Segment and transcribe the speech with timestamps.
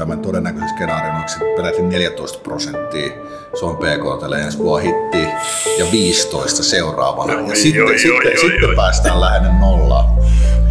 [0.00, 1.24] Tämän todennäköisen skenaarion on
[1.56, 3.12] peräti 14 prosenttia
[3.58, 5.22] Suomen PKT ensi vuonna hitti
[5.78, 7.32] ja 15 seuraavana.
[7.32, 8.76] Ja Oi, sitten, oi, sitten, oi, sitten oi.
[8.76, 10.16] päästään lähelle nollaa.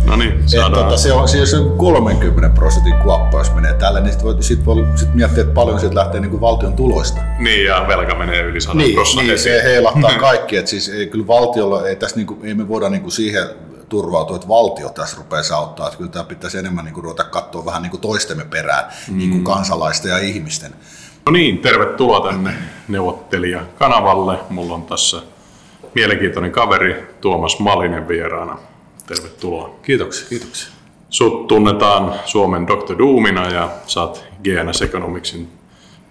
[0.05, 4.25] No niin, Et, tota, se on siis 30 prosentin kuoppa, jos menee tälle, niin sitten
[4.25, 7.21] voi, sit voi sit miettiä, että paljon siitä lähtee niin kuin valtion tuloista.
[7.39, 9.27] Niin, ja velka menee yli 100 Niin, prosenttia.
[9.27, 10.57] niin se heilahtaa kaikki.
[10.57, 13.45] Että siis ei, kyllä valtiolla ei, tässä niinku, ei me voida niinku siihen
[13.89, 15.87] turvautua, että valtio tässä rupeaa auttaa.
[15.87, 19.17] Että kyllä tämä pitäisi enemmän niinku ruveta katsoa vähän niinku toistemme perään, mm.
[19.17, 20.75] niinku kansalaisten ja ihmisten.
[21.25, 22.53] No niin, tervetuloa tänne
[22.87, 24.39] neuvottelijakanavalle.
[24.49, 25.21] Mulla on tässä
[25.95, 28.57] mielenkiintoinen kaveri Tuomas Malinen vieraana.
[29.05, 29.75] Tervetuloa.
[29.83, 30.69] Kiitoksia, kiitoksia.
[31.09, 32.97] Sut tunnetaan Suomen Dr.
[32.97, 35.49] Doomina ja oot GNS Economicsin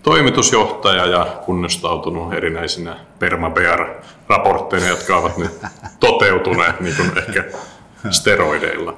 [0.05, 5.51] toimitusjohtaja ja kunnostautunut erinäisinä Perma Bear-raportteina, jotka ovat nyt
[6.01, 7.45] toteutuneet niin kuin ehkä
[8.11, 8.97] steroideilla.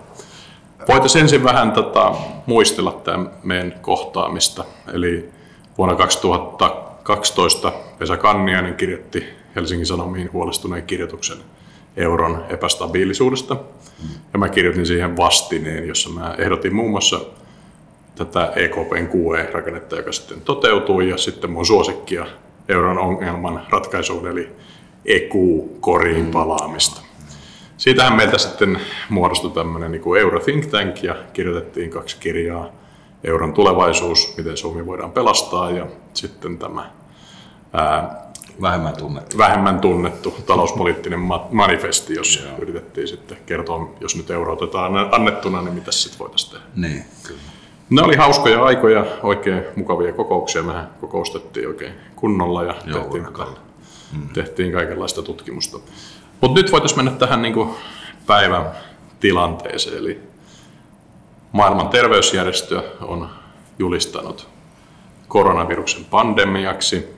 [0.89, 2.15] Voitaisiin ensin vähän tota,
[2.47, 4.65] muistella tämän meidän kohtaamista.
[4.93, 5.31] Eli
[5.79, 9.25] vuonna 2012 Vesa Kanniainen kirjoitti
[9.57, 11.39] Helsingin Sanomiin huolestuneen kirjoituksen
[11.97, 13.57] euron epästabiilisuudesta.
[14.33, 17.21] Ja mä kirjoitin siihen vastineen, jossa mä ehdotin muun muassa
[18.17, 22.27] tätä EKPn QE-rakennetta, joka sitten toteutui, ja sitten mun suosikkia
[22.69, 24.49] euron ongelman ratkaisuun, eli
[25.05, 27.01] EQ-koriin palaamista.
[27.77, 32.69] Siitähän meiltä sitten muodostui tämmöinen niin kuin Euro Think Tank, ja kirjoitettiin kaksi kirjaa,
[33.25, 36.91] Euron tulevaisuus, miten Suomi voidaan pelastaa, ja sitten tämä
[37.73, 38.27] ää,
[38.63, 39.39] Vähemmän tunnettu.
[39.39, 45.75] vähemmän tunnettu talouspoliittinen ma- manifesti, jossa yritettiin sitten kertoa, jos nyt euro otetaan annettuna, niin
[45.75, 46.67] mitä sitten voitaisiin tehdä.
[46.77, 47.41] Niin, kyllä.
[47.91, 50.63] Ne oli hauskoja aikoja, oikein mukavia kokouksia.
[50.63, 53.53] Mehän kokoustettiin oikein kunnolla ja Joo, tehtiin, urakalla.
[53.53, 53.61] tätä,
[54.33, 55.79] tehtiin kaikenlaista tutkimusta.
[56.41, 57.71] Mutta nyt voitaisiin mennä tähän niin kuin
[58.27, 58.71] päivän
[59.21, 59.99] tilanteeseen.
[59.99, 60.21] Eli
[61.53, 63.29] maailman terveysjärjestö on
[63.79, 64.49] julistanut
[65.29, 67.17] koronaviruksen pandemiaksi.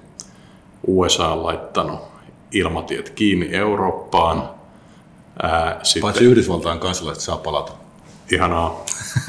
[0.86, 2.00] USA on laittanut
[2.52, 4.50] ilmatiet kiinni Eurooppaan.
[5.42, 7.72] Ää, sitten Paitsi Yhdysvaltain kansalaiset saa palata.
[8.32, 8.84] Ihanaa.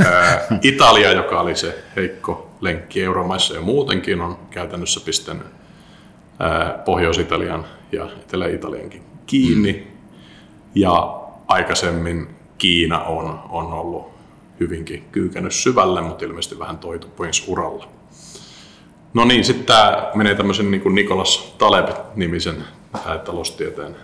[0.05, 5.47] Ää, Italia, joka oli se heikko lenkki euromaissa jo muutenkin, on käytännössä pistänyt
[6.39, 9.87] ää, Pohjois-Italian ja Etelä-Italiankin kiinni.
[10.75, 12.27] Ja aikaisemmin
[12.57, 14.11] Kiina on, on ollut
[14.59, 17.87] hyvinkin kyykännyt syvälle, mutta ilmeisesti vähän toitupuinsuralla.
[19.13, 22.63] No niin, sitten tämä menee tämmöisen niin kuin Nikolas Taleb-nimisen
[23.25, 23.95] taloustieteen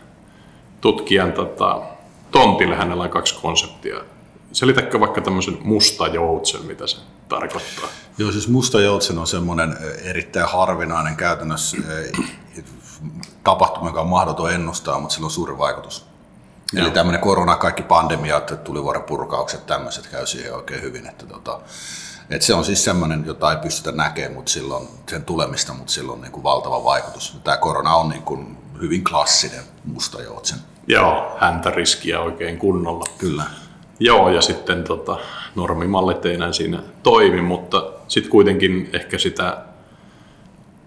[0.81, 1.81] tutkijan tota,
[2.31, 2.75] tontille.
[2.75, 3.95] Hänellä on kaksi konseptia.
[4.55, 6.97] Selitäkö vaikka tämmöisen musta joutsen, mitä se
[7.29, 7.89] tarkoittaa?
[8.17, 11.77] Joo, siis musta joutsen on semmoinen erittäin harvinainen käytännössä
[13.43, 16.05] tapahtuma, joka on mahdoton ennustaa, mutta sillä on suuri vaikutus.
[16.75, 21.07] Eli tämmöinen korona, kaikki pandemiat, tulivuoren purkaukset, tämmöiset käy siihen oikein hyvin.
[21.07, 21.59] Että tota,
[22.29, 26.11] et se on siis semmoinen, jota ei pystytä näkemään mutta silloin, sen tulemista, mutta sillä
[26.11, 27.37] on niin kuin valtava vaikutus.
[27.43, 30.59] Tämä korona on niin kuin hyvin klassinen musta joutsen.
[30.87, 33.05] Joo, häntä riskiä oikein kunnolla.
[33.17, 33.43] Kyllä.
[33.99, 35.17] Joo, ja sitten tota,
[35.55, 39.57] normimallit ei enää siinä toimi, mutta sitten kuitenkin ehkä sitä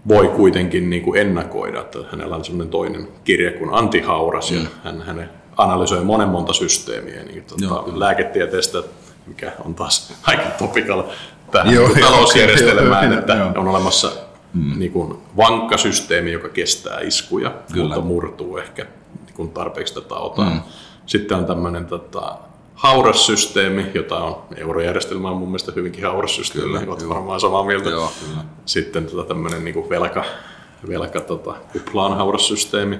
[0.07, 5.01] voi kuitenkin niin kuin ennakoida, että hänellä on sellainen toinen kirja kuin Antihauras, ja hän,
[5.01, 7.63] hän analysoi monen monta systeemiä niin Mm.
[7.63, 8.05] Joo, tota, kyllä.
[8.05, 8.83] lääketieteestä,
[9.27, 11.03] mikä on taas aika topical
[11.51, 13.51] tähän Joo, joo, joo, talousjärjestelmään, joo, että joo.
[13.55, 14.11] on olemassa
[14.53, 14.79] mm.
[14.79, 17.85] niin kuin vankka systeemi, joka kestää iskuja, Kyllä.
[17.85, 18.83] mutta murtuu ehkä
[19.25, 20.49] niin kuin tarpeeksi tätä otaa.
[20.49, 20.61] Mm.
[21.05, 22.37] Sitten on tämmöinen tota,
[22.79, 27.63] hauras systeemi, jota on eurojärjestelmä on mun mielestä hyvinkin hauras systeemi, Kyllä, olet varmaan samaa
[27.63, 27.89] mieltä.
[27.89, 28.43] Joo, kyllä.
[28.65, 30.23] Sitten tota, tämmöinen niin velka,
[30.87, 32.99] velka tota, kupla on hauras systeemi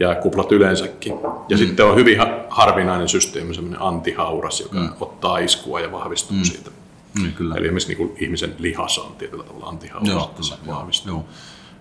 [0.00, 1.12] ja kuplat yleensäkin.
[1.48, 1.58] Ja mm.
[1.58, 4.92] sitten on hyvin ha- harvinainen systeemi, semmoinen antihauras, joka mm.
[5.00, 6.44] ottaa iskua ja vahvistuu mm.
[6.44, 6.70] siitä.
[7.22, 7.54] Mm, kyllä.
[7.54, 10.54] Eli esimerkiksi niin ihmisen lihas on tietyllä tavalla antihauras, Joo, että se.
[10.66, 11.12] Joo, vahvistuu.
[11.12, 11.24] joo.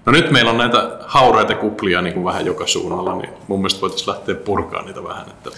[0.05, 3.81] No nyt meillä on näitä hauraita kuplia niin kuin vähän joka suunnalla, niin mun mielestä
[3.81, 5.29] voitaisiin lähteä purkaa niitä vähän.
[5.29, 5.49] Että...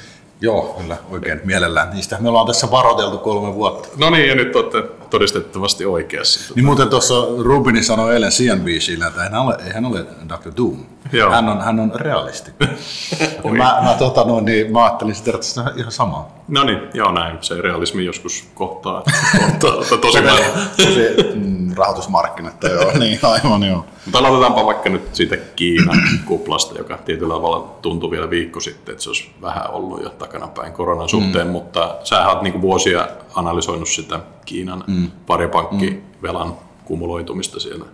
[0.41, 1.89] Joo, kyllä, oikein mielellään.
[1.89, 3.87] Niistä me ollaan tässä varoiteltu kolme vuotta.
[3.97, 6.53] No niin, ja nyt olette todistettavasti oikeassa.
[6.55, 10.51] Niin muuten tuossa Rubini sanoi eilen CNBCllä, että hän ole, ei hän ole Dr.
[10.57, 10.85] Doom.
[11.11, 11.31] Joo.
[11.31, 12.51] Hän on, hän on realisti.
[13.43, 16.27] ja mä, mä, tota, no, niin, mä ajattelin sitä, että se on ihan sama.
[16.47, 17.37] No niin, joo näin.
[17.41, 19.03] Se realismi joskus kohtaa,
[19.39, 20.61] kohtaa että tosi maailma.
[20.77, 23.85] Tosi mm, rahoitusmarkkinat, joo, niin aivan joo.
[24.05, 29.03] Mutta aloitetaanpa vaikka nyt siitä Kiinan kuplasta, joka tietyllä tavalla tuntui vielä viikko sitten, että
[29.03, 31.51] se olisi vähän ollut jo takanapäin koronan suhteen, mm.
[31.51, 35.11] mutta sä oot niinku vuosia analysoinut sitä Kiinan mm.
[35.27, 36.53] paripankkivelan
[36.85, 37.85] kumuloitumista siellä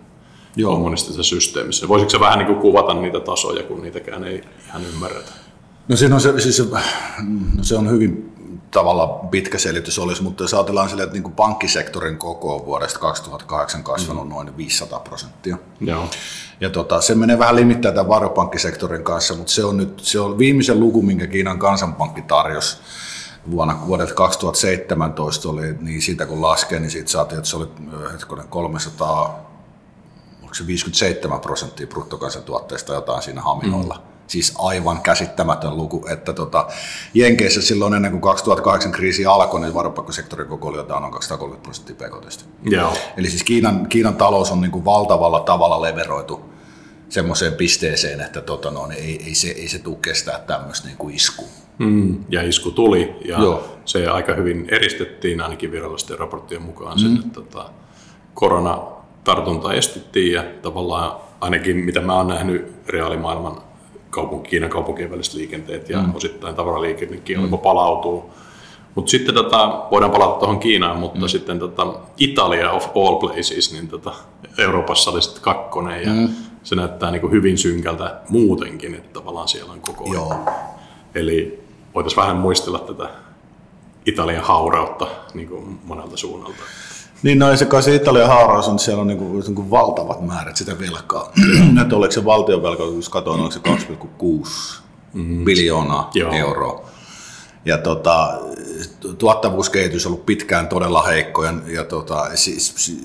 [0.56, 0.72] Joo.
[0.72, 1.88] kommunistisessa systeemissä.
[1.88, 5.32] Voisitko sä vähän niinku kuvata niitä tasoja, kun niitäkään ei ihan ymmärretä?
[5.88, 6.64] No, siinä on se, siis, se-
[7.56, 8.33] no se on hyvin
[8.74, 12.98] tavallaan pitkä selitys olisi, mutta jos ajatellaan silleen, että niin kuin pankkisektorin koko on vuodesta
[12.98, 14.30] 2008 kasvanut mm.
[14.30, 15.56] noin 500 prosenttia.
[15.80, 16.08] Joo.
[16.60, 20.38] Ja tota, se menee vähän limittää tämän varopankkisektorin kanssa, mutta se on nyt se on
[20.38, 22.78] viimeisen luku, minkä Kiinan kansanpankki tarjosi
[23.50, 27.68] vuonna, vuodelta 2017 oli, niin siitä kun laskee, niin siitä saatiin, että se oli
[28.12, 29.50] hetkonen 300,
[30.42, 33.94] onko se 57 prosenttia bruttokansantuotteesta jotain siinä haminoilla.
[33.94, 34.13] Mm.
[34.26, 36.66] Siis aivan käsittämätön luku, että tota,
[37.14, 41.96] Jenkeissä silloin ennen kuin 2008 kriisi alkoi, niin varopakkosektorin koko oli jotain noin 230 prosenttia
[41.96, 42.46] pkt.
[42.62, 42.92] Joo.
[43.16, 46.54] Eli siis Kiinan, Kiinan talous on niin kuin valtavalla tavalla leveroitu
[47.08, 50.98] semmoiseen pisteeseen, että tota, no, niin ei, ei, se, ei se tule kestää tämmöistä niin
[50.98, 51.48] kuin iskua.
[51.78, 53.78] Mm, ja isku tuli ja Joo.
[53.84, 57.16] se aika hyvin eristettiin ainakin virallisten raporttien mukaan sen, mm.
[57.16, 57.70] että tota,
[58.34, 63.62] koronatartunta estettiin ja tavallaan ainakin mitä mä oon nähnyt reaalimaailman
[64.14, 66.14] kaupunki, Kiinan kaupunkien väliset liikenteet ja mm.
[66.14, 67.58] osittain tavaraliikennekin mm.
[67.58, 68.30] palautuu.
[68.94, 71.28] Mutta sitten tota, voidaan palata tuohon Kiinaan, mutta mm.
[71.28, 74.14] sitten tota, Italia of all places, niin tota,
[74.58, 76.28] Euroopassa oli sitten kakkonen ja mm.
[76.62, 80.54] se näyttää niin kuin hyvin synkältä muutenkin, että tavallaan siellä on koko ajan.
[81.14, 81.64] Eli
[81.94, 83.10] voitaisiin vähän muistella tätä
[84.06, 86.62] Italian haurautta niin kuin monelta suunnalta.
[87.22, 90.26] Niin no se kai se Italian hauraus on, siellä on niin kuin, niin kuin valtavat
[90.26, 91.32] määrät sitä velkaa.
[91.72, 94.82] Nyt oliko se valtionvelka, jos katsoin, oliko se 2,6
[95.12, 95.44] mm-hmm.
[95.44, 96.32] biljoonaa Joo.
[96.32, 96.84] euroa.
[97.64, 98.40] Ja tota,
[99.18, 102.96] tuottavuuskehitys on ollut pitkään todella heikko ja, ja tota, siis,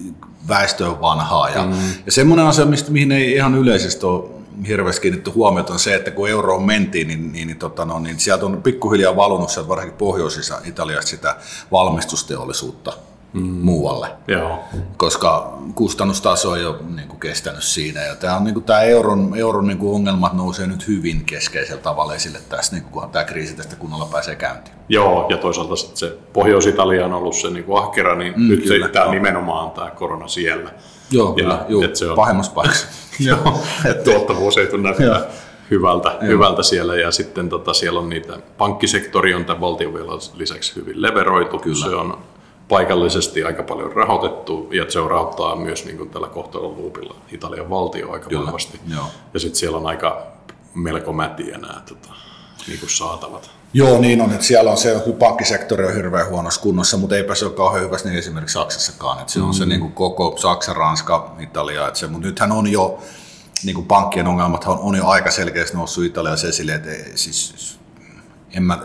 [0.48, 1.50] väestö on vanhaa.
[1.50, 1.74] Ja, mm.
[2.06, 4.30] ja semmoinen asia, mistä, mihin ei ihan yleisesti ole
[4.68, 8.20] hirveästi kiinnitetty huomiota on se, että kun euroon mentiin, niin, niin, niin, tota, no, niin
[8.20, 11.36] sieltä on pikkuhiljaa valunut sieltä varsinkin pohjoisissa Italiasta sitä
[11.72, 12.94] valmistusteollisuutta
[13.34, 13.42] mm.
[13.42, 14.08] muualle.
[14.28, 14.60] Joo.
[14.98, 18.02] Koska kustannustaso ei ole niin kuin, kestänyt siinä.
[18.02, 21.82] Ja tämä, on, niin kuin, tämä euron, euron niin kuin, ongelmat nousee nyt hyvin keskeisellä
[21.82, 24.76] tavalla esille tässä, niin kuin, kunhan tämä kriisi tästä kunnolla pääsee käyntiin.
[24.90, 28.88] Joo, ja toisaalta se Pohjois-Italia on ollut se niin kuin ahkera, niin mm, nyt kyllä,
[28.88, 30.72] se, tämä nimenomaan tämä korona siellä.
[31.12, 32.88] Joo, ja, kyllä, juu, se on, pahimmassa paikassa.
[33.28, 33.60] Joo,
[34.04, 34.96] tuottavuus ei tunne
[35.72, 39.94] hyvältä, hyvältä siellä ja sitten tota, siellä on niitä, pankkisektori on tämän valtion
[40.34, 41.76] lisäksi hyvin leveroitu, Kyllä.
[41.76, 42.18] se on
[42.70, 47.70] paikallisesti aika paljon rahoitettu ja se on rahoittaa myös niin kuin tällä kohtalon luupilla Italian
[47.70, 48.46] valtio aika Kyllä.
[48.46, 48.80] vahvasti.
[48.94, 49.06] Joo.
[49.34, 50.28] Ja sitten siellä on aika
[50.76, 52.10] melko mätiä nämä tota,
[52.68, 53.50] niin kuin saatavat.
[53.74, 57.46] Joo, niin on, että siellä on se pankkisektori on hirveän huonossa kunnossa, mutta eipä se
[57.46, 59.20] ole kauhean hyvässä niin esimerkiksi Saksassakaan.
[59.20, 59.54] Että se on mm.
[59.54, 61.88] se niin kuin koko Saksa, Ranska, Italia.
[61.88, 63.00] Että se, mutta nythän on jo,
[63.64, 67.80] niin kuin pankkien ongelmat on, on jo aika selkeästi noussut Italiassa esille, että siis,
[68.54, 68.80] en mä,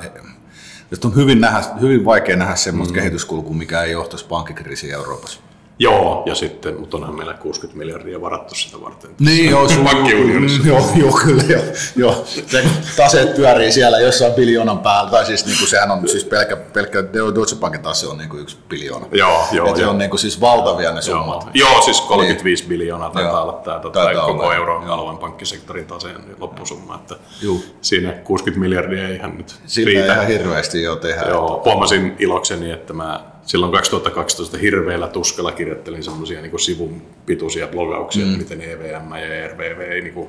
[1.04, 2.94] on hyvin, nähdä, hyvin vaikea nähdä semmoista mm.
[2.94, 5.40] kehityskulkua, mikä ei johtaisi pankkikriisiin Euroopassa.
[5.79, 9.11] Joo, ja sitten, mutta onhan meillä 60 miljardia varattu sitä varten.
[9.21, 11.62] Niin, joo, sun, mm, joo, joo, kyllä, joo,
[11.97, 12.25] joo.
[12.26, 12.65] Se
[12.97, 17.05] taseet pyörii siellä jossain biljoonan päällä, tai siis niin kuin, sehän on siis pelkkä, pelkkä
[17.12, 19.06] Deutsche Bankin tase on niin kuin yksi biljoona.
[19.12, 19.69] Joo, joo.
[19.69, 21.49] Et se on niin kuin, siis valtavia ne summat.
[21.55, 22.69] Joo, joo siis 35 niin.
[22.69, 27.65] biljoonaa taitaa olla tämä tota, koko euroalueen pankkisektorin taseen loppusumma, että Juh.
[27.81, 30.15] siinä 60 miljardia ei ihan nyt Siitä riitä.
[30.15, 31.29] ihan hirveästi jo tehdä.
[31.29, 38.25] Joo, huomasin ilokseni, että mä silloin 2012 hirveällä tuskalla kirjoittelin semmoisia niin sivun pituisia blogauksia,
[38.25, 38.32] mm.
[38.32, 40.29] että miten EVM ja ERVV ei niin kuin,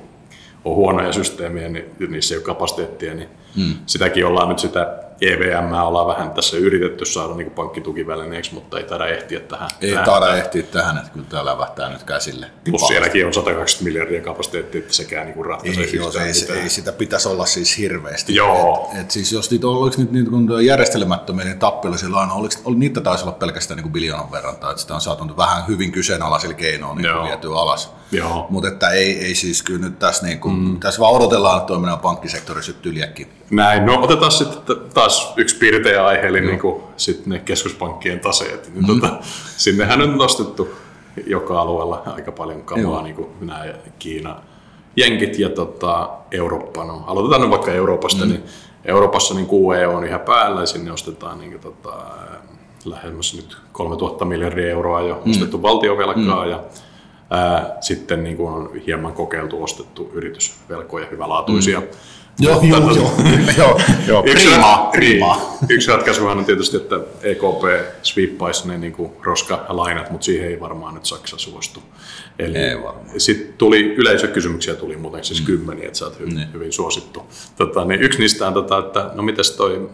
[0.65, 3.73] ole huonoja systeemiä, niin niissä ei ole kapasiteettia, niin mm.
[3.85, 9.07] sitäkin ollaan nyt sitä EVM ollaan vähän tässä yritetty saada niin pankkitukivälineeksi, mutta ei taida
[9.07, 9.69] ehtiä tähän.
[9.81, 10.05] Ei tähän.
[10.05, 12.45] taida ehtiä tähän, että kyllä tämä lävähtää nyt käsille.
[12.69, 16.91] Plus sielläkin on 120 miljardia kapasiteettia, että sekään niin ratkaisee ei, joo, ei, ei, sitä
[16.91, 18.35] pitäisi olla siis hirveästi.
[18.35, 18.89] Joo.
[18.93, 22.75] Et, et siis jos niitä oliko nyt niin kuin järjestelemättömiä niin tappiollisia lainoja, oliko, oli,
[22.75, 26.53] niitä taisi olla pelkästään niin biljoonan verran, tai että sitä on saatu vähän hyvin kyseenalaisilla
[26.53, 27.93] keinoilla niin vietyä alas.
[28.49, 30.79] Mutta että ei, ei siis kyllä nyt tässä, niin kuin, mm.
[30.79, 33.29] tässä vaan odotellaan, että toiminnan pankkisektori syttyy liekkiin.
[33.51, 38.71] Näin, no otetaan sitten taas yksi piirteä aihe, eli niin kuin, sit ne keskuspankkien taseet.
[38.73, 39.01] Niin mm.
[39.01, 39.17] tota,
[39.57, 40.69] sinnehän on nostettu
[41.27, 43.65] joka alueella aika paljon kamaa, niin kuin nämä
[43.99, 44.35] Kiina,
[44.95, 46.83] Jenkit ja tota, Eurooppa.
[46.83, 48.31] No, aloitetaan nyt vaikka Euroopasta, mm.
[48.31, 48.43] niin
[48.85, 51.97] Euroopassa niin QE on ihan päällä ja sinne ostetaan niin kuin, tota,
[52.85, 55.31] lähemmäs nyt 3000 miljardia euroa jo mm.
[55.31, 56.51] ostettu valtiovelkaa mm.
[56.51, 56.63] ja
[57.29, 61.79] ää, sitten niin kuin on hieman kokeiltu ostettu yritysvelkoja hyvälaatuisia.
[61.79, 61.85] Mm
[62.39, 63.11] Joo, joo, tota, joo,
[63.57, 64.23] joo, joo.
[64.25, 65.41] Yksi, prima, prima.
[65.69, 67.63] yksi ratkaisuhan on tietysti, että EKP
[68.03, 71.83] sweepaisi ne niin roska-lainat, mutta siihen ei varmaan nyt Saksa suostu.
[72.39, 72.53] Eli
[73.17, 75.45] sitten tuli yleisökysymyksiä tuli muuten siis mm.
[75.45, 76.53] kymmeniä, että sä oot hyvin, niin.
[76.53, 77.23] hyvin suosittu.
[77.55, 79.89] Tota, niin yksi niistä on, tota, että no mitäs toi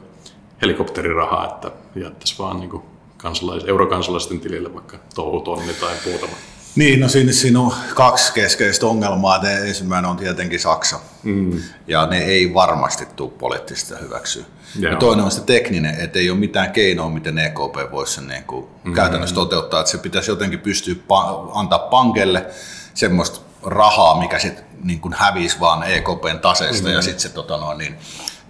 [0.62, 2.82] helikopteriraha, että jättäisi vaan niin
[3.18, 6.34] kansalais, eurokansalaisten tilille vaikka touhutonni tai muutama
[6.75, 9.42] Niin, no siinä, siinä on kaksi keskeistä ongelmaa.
[9.42, 11.00] Ne ensimmäinen on tietenkin Saksa.
[11.24, 11.60] Mm.
[11.88, 14.44] Ja ne ei varmasti tule poliittista hyväksyä.
[14.80, 18.44] Ja toinen on se tekninen, että ei ole mitään keinoa, miten EKP voisi sen niin
[18.44, 18.94] kuin mm-hmm.
[18.94, 19.80] käytännössä toteuttaa.
[19.80, 22.46] Että se pitäisi jotenkin pystyä pa- antaa pankelle
[22.94, 26.96] semmoista rahaa, mikä sitten niin kuin hävisi vaan EKPn taseesta mm-hmm.
[26.96, 27.96] ja sitten se tota noin, niin,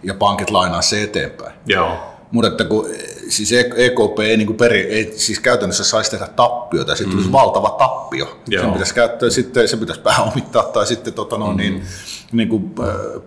[0.04, 1.54] ja pankit lainaa se eteenpäin.
[1.66, 2.12] Joo.
[2.32, 2.90] Mutta että kun
[3.30, 7.34] siis EKP ei, niin peri, ei siis käytännössä saisi tehdä tappiota, sitten tulisi mm.
[7.34, 8.40] valtava tappio.
[8.48, 8.64] Joo.
[8.64, 11.58] Sen pitäisi käyttää sitten, se pitäisi pääomittaa tai sitten tota no, mm.
[11.58, 11.84] niin,
[12.32, 12.76] niin kuin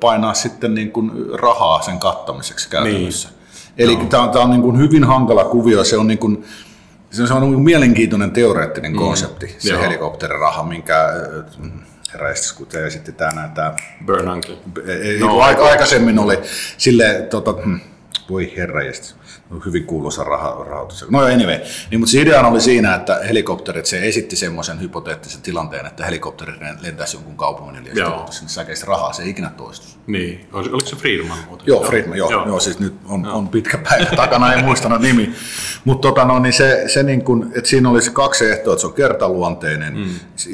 [0.00, 3.28] painaa sitten niin kuin rahaa sen kattamiseksi käytännössä.
[3.28, 3.38] Niin.
[3.78, 4.04] Eli no.
[4.04, 6.44] tämä on, tämä on niin kuin hyvin hankala kuvio, se on niin kuin,
[7.10, 8.98] se on niin mielenkiintoinen teoreettinen mm.
[8.98, 9.82] konsepti, se Joo.
[9.82, 10.94] helikopteriraha, minkä
[12.12, 12.28] herra
[12.68, 13.74] te esitti tänään tämä...
[14.06, 14.58] Bernanke.
[15.20, 16.38] No, aikaisemmin oli
[16.78, 17.80] sille, tota, hmm,
[18.30, 18.80] voi herra
[19.64, 21.06] hyvin kuuluisa raha, rahoitus.
[21.10, 21.58] No anyway,
[21.90, 26.52] niin, mutta se idea oli siinä, että helikopterit, se esitti semmoisen hypoteettisen tilanteen, että helikopteri
[26.80, 29.86] lentäisi jonkun kaupungin ja sitten sinne säkeistä rahaa, se ei ikinä toistu.
[30.06, 31.66] Niin, oliko se Friedman muuten?
[31.66, 32.46] Joo, Friedman, joo, joo.
[32.46, 35.34] joo siis nyt on, on pitkä päivä takana, ei muistanut nimi.
[35.84, 38.86] Mutta tota, no, niin se, se niin kun, että siinä olisi kaksi ehtoa, että se
[38.86, 40.08] on kertaluonteinen, mm.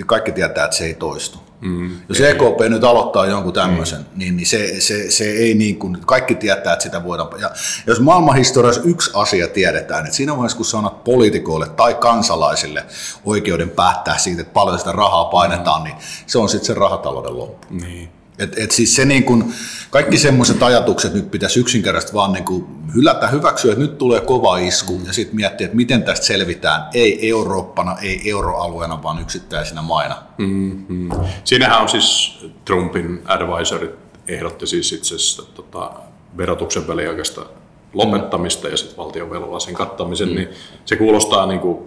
[0.07, 1.50] kaikki tietää, että se ei toistu.
[1.61, 2.31] Mm, Jos ei.
[2.31, 4.07] EKP nyt aloittaa jonkun tämmöisen, mm.
[4.17, 7.41] niin, niin se, se, se ei niin kuin, kaikki tietää, että sitä voidaan.
[7.41, 7.51] Ja
[7.87, 12.85] jos maailmanhistoriassa yksi asia tiedetään, että siinä vaiheessa kun sanot poliitikoille tai kansalaisille
[13.25, 15.85] oikeuden päättää siitä, että paljon sitä rahaa painetaan, mm.
[15.85, 17.67] niin se on sitten se rahatalouden loppu.
[17.71, 18.20] Niin.
[18.39, 19.53] Et, et siis se niin kun,
[19.91, 24.59] kaikki semmoiset ajatukset nyt pitäisi yksinkertaisesti vaan niin kuin hylätä, hyväksyä, että nyt tulee kova
[24.59, 30.17] isku ja sitten miettiä, että miten tästä selvitään, ei Eurooppana, ei euroalueena, vaan yksittäisinä maina.
[30.39, 31.09] Mm-hmm.
[31.45, 33.91] Siinähän on siis Trumpin advisorit
[34.29, 35.91] ehdotti siis itse asiassa tota,
[36.37, 37.47] verotuksen väliaikaista
[37.95, 40.35] lopettamista ja sitten valtion sen kattamisen, mm.
[40.35, 40.49] niin
[40.85, 41.79] se kuulostaa niin kuin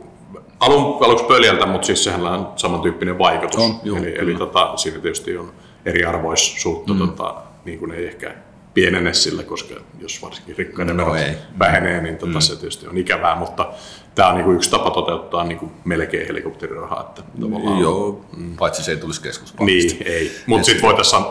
[0.60, 3.60] alun, aluksi pöljältä, mutta siis sehän on samantyyppinen vaikutus.
[3.60, 5.54] On, juu, eli, eli tota, siinä tietysti on
[5.86, 7.00] eriarvoisuutta mm.
[7.00, 7.36] tota,
[7.66, 8.36] niin kuin ei ehkä
[8.74, 12.42] pienene sillä, koska jos varsinkin rikkaiden no, verot vähenee, niin tota, mm.
[12.42, 13.74] se tietysti on ikävää, mutta
[14.16, 17.02] tämä on niin kuin yksi tapa toteuttaa niin kuin melkein helikopterirahaa.
[17.02, 18.56] Että tavallaan, Joo, mm.
[18.58, 20.04] paitsi se ei tulisi keskuspankista.
[20.04, 20.32] Niin, ei.
[20.46, 21.24] Mutta sitten voitaisiin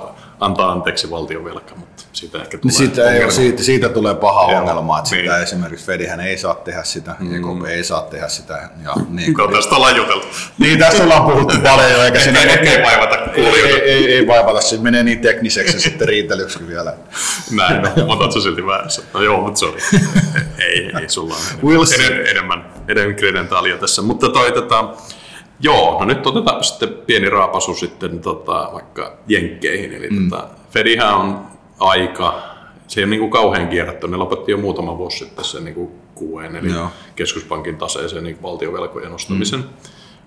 [0.44, 4.98] antaa anteeksi valtionvelka, mutta siitä ehkä tulee siitä, ei, siitä, siitä tulee paha Joo, ongelma,
[4.98, 5.24] että niin.
[5.24, 7.34] sitä esimerkiksi Fedihän ei saa tehdä sitä, mm.
[7.34, 8.68] EKP ei saa tehdä sitä.
[8.84, 10.26] Ja niin, no, tästä ollaan juteltu.
[10.58, 13.76] Niin, tästä ollaan puhuttu paljon, eikä siinä ei, ei vaivata kuulijoita.
[13.76, 16.94] Ei, ei, ei, vaivata, se menee niin tekniseksi sitten riitelyksi vielä.
[17.50, 19.02] Näin, no, mutta silti väärässä.
[19.14, 19.80] No joo, mutta sori.
[20.68, 24.94] ei, ei, sulla on enemmän, enemmän, enemmän kredentaalia tässä, mutta toi tota,
[25.62, 29.92] Joo, no nyt otetaan sitten pieni raapasu sitten tota, vaikka Jenkkeihin.
[29.92, 30.30] Eli mm.
[30.30, 31.46] tota, Fedihän on
[31.80, 32.42] aika,
[32.86, 34.08] se ei ole niin kuin kauhean kierrätty.
[34.08, 35.90] Ne lopetti jo muutama vuosi sitten sen niin
[36.20, 36.88] QN, eli Joo.
[37.16, 39.60] keskuspankin taseeseen niin valtiovelkojen nostamisen.
[39.60, 39.66] Mm.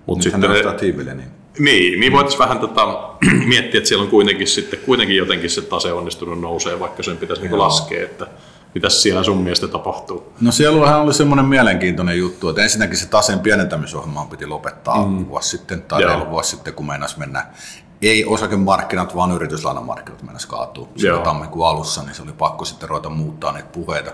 [0.05, 1.29] Mut sitten ne ostaa tiiville, niin.
[1.59, 3.09] Niin, niin voitaisiin vähän tota,
[3.51, 7.41] miettiä, että siellä on kuitenkin, sitten, kuitenkin jotenkin se tase onnistunut nousee, vaikka sen pitäisi
[7.41, 8.27] niin laskea, että
[8.75, 10.33] mitä siellä sun mielestä tapahtuu?
[10.41, 15.27] No siellä oli semmoinen mielenkiintoinen juttu, että ensinnäkin se taseen pienentämisohjelma piti lopettaa mm.
[15.27, 17.45] vuosi sitten tai reilu vuosi sitten, kun meinas mennä
[18.01, 20.89] ei osakemarkkinat, vaan yrityslainamarkkinat mennessä kaatuu.
[20.97, 24.11] Silloin tammikuun alussa, niin se oli pakko sitten ruveta muuttaa niitä puheita.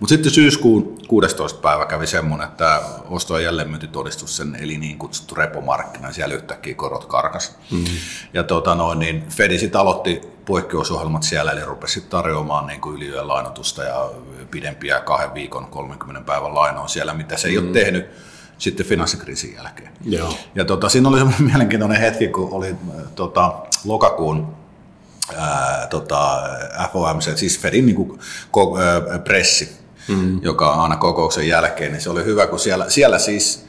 [0.00, 1.60] Mutta sitten syyskuun 16.
[1.60, 7.04] päivä kävi semmoinen, että osto- ja jälleenmyyntitodistus sen eli niin kutsuttu repomarkkina, siellä yhtäkkiä korot
[7.04, 7.56] karkas.
[7.70, 7.96] Mm-hmm.
[8.34, 13.28] Ja tota noin, niin Fedi sitten aloitti poikkeusohjelmat siellä, eli rupesi tarjoamaan niin kuin yliöön
[13.28, 14.10] lainotusta ja
[14.50, 17.68] pidempiä kahden viikon 30 päivän lainoa siellä, mitä se ei mm-hmm.
[17.68, 18.06] ole tehnyt
[18.58, 19.92] sitten finanssikriisin jälkeen.
[20.04, 20.34] Joo.
[20.54, 22.76] Ja tota, siinä oli semmoinen mielenkiintoinen hetki, kun oli
[23.14, 23.52] tota,
[23.84, 24.54] lokakuun
[25.36, 26.42] ää, tota,
[26.92, 28.20] FOMC, siis Fedin niin kuin,
[28.50, 29.76] ko, ää, pressi,
[30.08, 30.42] mm.
[30.42, 33.66] joka aina kokouksen jälkeen, niin se oli hyvä, kun siellä, siellä siis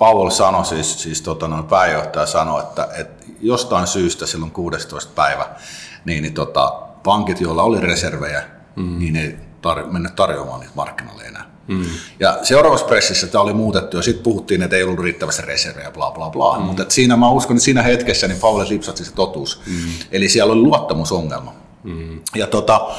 [0.00, 5.12] Paul sanoi, siis, siis tota, noin pääjohtaja sanoi, että, että jostain syystä silloin 16.
[5.14, 5.46] päivä,
[6.04, 8.42] niin, niin tota, pankit, joilla oli reservejä,
[8.76, 8.98] mm.
[8.98, 11.50] niin ei tar- mennä tarjoamaan niitä markkinoille enää.
[11.68, 11.84] Mm.
[12.20, 16.10] Ja seuraavassa pressissä tämä oli muutettu ja sitten puhuttiin, että ei ollut riittävästi reservejä, bla
[16.10, 16.58] bla bla.
[16.58, 16.64] Mm.
[16.64, 19.60] Mutta siinä mä uskon, että siinä hetkessä niin Paule lipsatti se totuus.
[19.66, 19.74] Mm.
[20.12, 21.54] Eli siellä oli luottamusongelma.
[21.84, 22.20] Mm.
[22.34, 22.90] Ja tota,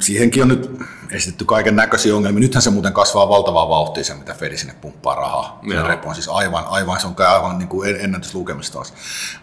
[0.00, 0.70] siihenkin on nyt
[1.10, 2.40] esitetty kaiken näköisiä ongelmia.
[2.40, 5.60] Nythän se muuten kasvaa valtavaa vauhtia se, mitä Fedi sinne pumppaa rahaa.
[5.62, 8.94] Ja repo on siis aivan, aivan, se on aivan niin kuin ennätyslukemista taas.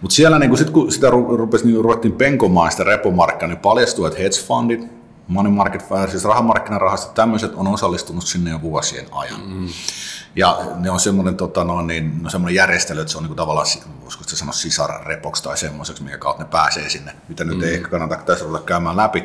[0.02, 4.08] Mutta siellä niin kun, sit, kun sitä rupesi, niin ruvettiin penkomaan sitä repomarkkaa, niin paljastui,
[4.08, 4.97] että hedge fundit,
[5.28, 9.42] money market, siis rahamarkkinarahastot, tämmöiset on osallistunut sinne jo vuosien ajan.
[9.46, 9.68] Mm.
[10.36, 13.38] Ja ne on semmoinen, tota, no, niin, no, semmoinen järjestely, että se on niin kuin
[13.38, 13.68] tavallaan,
[14.04, 17.64] voisiko se sanoa sisarrepoksi tai semmoiseksi, minkä kautta ne pääsee sinne, mitä nyt mm.
[17.64, 19.20] ei ehkä kannata tässä ruveta käymään läpi.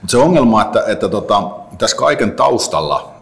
[0.00, 1.42] Mutta se ongelma, että, että tota,
[1.78, 3.14] tässä kaiken taustalla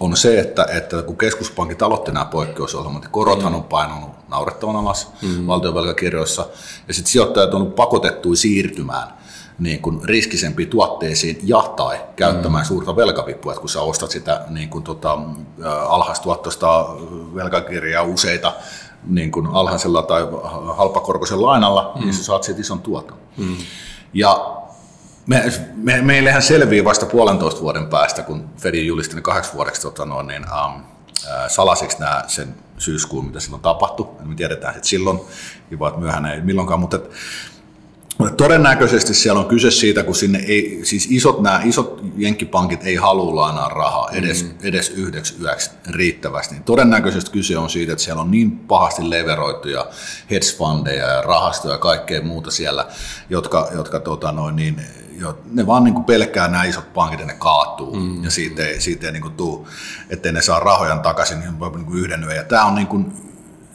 [0.00, 3.56] on se, että, että kun keskuspankit aloitti nämä poikkeusohjelmat, niin korothan mm.
[3.56, 5.46] on painunut naurettavan alas mm.
[5.46, 6.46] valtionvelkakirjoissa,
[6.88, 9.23] ja sitten sijoittajat on pakotettu siirtymään
[9.58, 12.68] niin kuin riskisempiin tuotteisiin ja tai käyttämään mm.
[12.68, 15.18] suurta velkavipua, että kun sä ostat sitä niin kuin tota,
[15.88, 16.86] alhaistuottoista
[17.34, 18.52] velkakirjaa useita
[19.06, 20.28] niin kuin alhaisella tai
[20.76, 22.00] halpakorkoisella lainalla, mm.
[22.00, 23.16] niin sä saat siitä ison tuoton.
[23.36, 23.56] Mm.
[24.14, 24.56] Ja
[25.26, 30.04] me, me, meillähän selvii vasta puolentoista vuoden päästä, kun Fedin julisti ne kahdeksi vuodeksi tota
[30.04, 30.82] noin, niin, um,
[31.48, 34.08] salaisiksi nämä sen syyskuun, mitä silloin tapahtui.
[34.24, 35.20] Me tiedetään että silloin,
[35.70, 37.10] kiva, että myöhään ei milloinkaan, mutta et,
[38.36, 43.36] Todennäköisesti siellä on kyse siitä, kun sinne ei, siis isot, nämä isot jenkkipankit ei halua
[43.36, 44.50] lainaa rahaa edes, mm.
[44.62, 46.54] edes yhdeksi yöksi riittävästi.
[46.54, 49.86] Niin todennäköisesti kyse on siitä, että siellä on niin pahasti leveroituja
[50.30, 52.86] hedge fundeja ja rahastoja ja kaikkea muuta siellä,
[53.30, 54.80] jotka, jotka tota noin, niin,
[55.18, 58.24] jo, ne vaan niin kuin pelkää nämä isot pankit ja ne kaatuu mm.
[58.24, 59.68] ja siitä ei, siitä ei niin kuin tuu,
[60.10, 62.36] ettei ne saa rahojan takaisin niin kuin yhden yön.
[62.36, 63.12] Ja tämä on niin kuin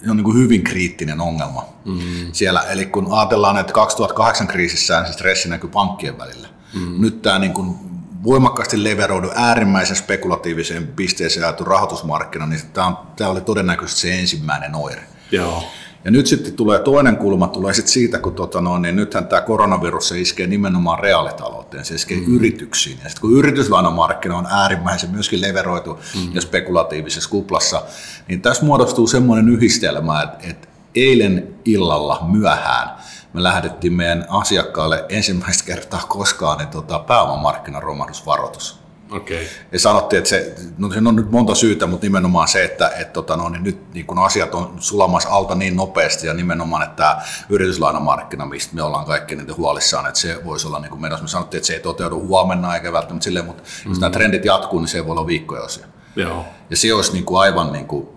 [0.07, 2.29] on niin kuin hyvin kriittinen ongelma mm-hmm.
[2.31, 2.61] siellä.
[2.61, 6.47] Eli kun ajatellaan, että 2008 kriisissään se stressi näkyy pankkien välillä.
[6.73, 7.01] Mm-hmm.
[7.01, 7.75] Nyt tämä niin kuin
[8.23, 14.75] voimakkaasti leveroidu äärimmäisen spekulatiiviseen pisteeseen ajatu rahoitusmarkkina, niin tämä, on, tämä oli todennäköisesti se ensimmäinen
[14.75, 15.03] oire.
[15.31, 15.63] Joo.
[16.05, 19.41] Ja nyt sitten tulee toinen kulma, tulee sitten siitä, kun tota no, niin nythän tämä
[19.41, 22.35] koronavirus se iskee nimenomaan reaalitalouteen, se iskee mm.
[22.35, 22.97] yrityksiin.
[23.03, 26.35] Ja sitten kun yrityslainamarkkina on äärimmäisen myöskin leveroitu mm.
[26.35, 27.83] ja spekulatiivisessa kuplassa,
[28.27, 32.89] niin tässä muodostuu semmoinen yhdistelmä, että, että eilen illalla myöhään
[33.33, 38.78] me lähdettiin meidän asiakkaalle ensimmäistä kertaa koskaan niin tota, pääomamarkkinaromahdusvaroitus.
[39.11, 39.43] Okay.
[39.71, 43.13] Ja sanottiin, että se, no se on nyt monta syytä, mutta nimenomaan se, että et,
[43.13, 46.95] tota, no, niin nyt niin kun asiat on sulamassa alta niin nopeasti ja nimenomaan, että
[46.95, 51.23] tämä yrityslainamarkkina, mistä me ollaan kaikki niitä huolissaan, että se voisi olla niin kuin menossa.
[51.23, 53.91] Me sanottiin, että se ei toteudu huomenna eikä välttämättä silleen, mutta mm-hmm.
[53.91, 55.85] jos nämä trendit jatkuu, niin se voi olla viikkoja osia.
[56.15, 56.45] Joo.
[56.69, 58.07] Ja se olisi niin kuin aivan niin kuin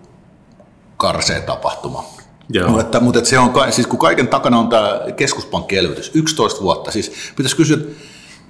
[0.97, 2.05] karsea tapahtuma.
[2.49, 2.69] Joo.
[2.69, 7.55] Mutta, mutta se on, siis kun kaiken takana on tämä keskuspankkielvytys, 11 vuotta, siis pitäisi
[7.55, 7.77] kysyä,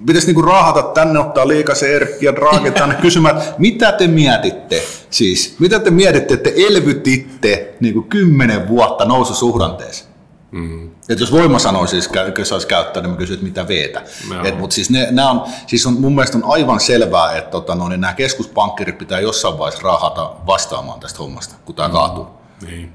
[0.06, 1.44] pitäisi niinku raahata tänne, ottaa
[1.74, 4.82] se Erkki ja Draghi tänne kysymään, mitä te mietitte?
[5.10, 10.04] Siis, mitä te mietitte, että elvytitte niinku kymmenen vuotta noususuhdanteessa?
[10.50, 10.90] Mm.
[11.08, 12.10] Et jos voimasanoja siis
[12.42, 14.02] saisi käyttää, niin mä kysyn, että mitä veetä.
[14.44, 17.74] Et, mutta siis, ne, ne on, siis on, mun mielestä on aivan selvää, että tota,
[17.74, 21.92] no, niin nämä keskuspankkirit pitää jossain vaiheessa raahata vastaamaan tästä hommasta, kun tämä mm.
[21.92, 22.26] kaatuu.
[22.66, 22.92] Niin.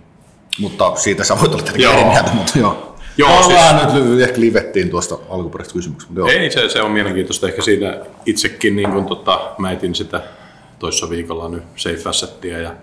[0.59, 2.95] Mutta siitä sä voit olla tietenkin eri mieltä, mutta joo.
[3.19, 4.05] Joo, no, siis...
[4.05, 6.13] nyt ehkä livettiin tuosta alkuperäisestä kysymyksestä.
[6.15, 6.27] Joo.
[6.27, 7.47] Ei, se, se, on mielenkiintoista.
[7.47, 10.21] Ehkä siinä itsekin, niin kun, tota, mä etin sitä
[10.79, 12.73] toissa viikolla nyt Safe Assettia ja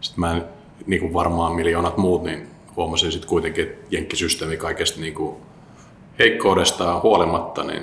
[0.00, 0.40] sitten mä
[0.86, 5.36] niin kuin varmaan miljoonat muut, niin huomasin sitten kuitenkin, että jenkkisysteemi kaikesta niin kuin
[6.18, 7.82] heikkoudestaan huolimatta, niin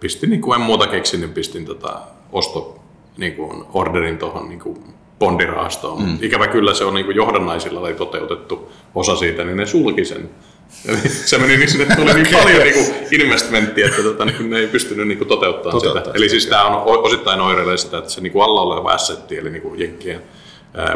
[0.00, 2.00] pistin, niin kuin en muuta keksin, niin pistin tota
[2.32, 2.80] osto
[3.16, 4.78] niin kuin orderin tuohon niin kuin
[5.18, 6.02] bondirahastoon.
[6.02, 6.18] Mm.
[6.20, 10.30] Ikävä kyllä se on niin kuin johdannaisilla oli toteutettu osa siitä, niin ne sulki sen
[11.26, 14.66] se meni niin, sinne tuli niin paljon niin kuin investmenttiä, että tota, niin ne ei
[14.66, 16.18] pystynyt niin kuin toteuttamaan Toteuttaa sitä.
[16.18, 19.50] Eli siis tämä on osittain oireilee sitä, että se niin kuin alla oleva assetti, eli
[19.50, 20.22] niin kuin jenkkien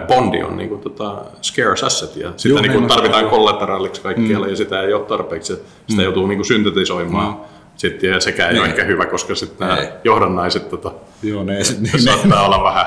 [0.06, 4.46] bondi on niin kuin, tota, scarce asset ja sitä Joo, niin kuin, tarvitaan kollateraaliksi kaikkialle
[4.46, 4.50] mm.
[4.50, 5.46] ja sitä ei ole tarpeeksi.
[5.46, 6.00] Sitä mm.
[6.00, 7.32] joutuu niin kuin, syntetisoimaan.
[7.32, 7.44] Mm.
[7.76, 8.60] Sitten, ja sekä ei niin.
[8.60, 12.86] ole ehkä hyvä, koska sitten nämä johdannaiset tota, Joo, ne, ne, saattaa ne, olla vähän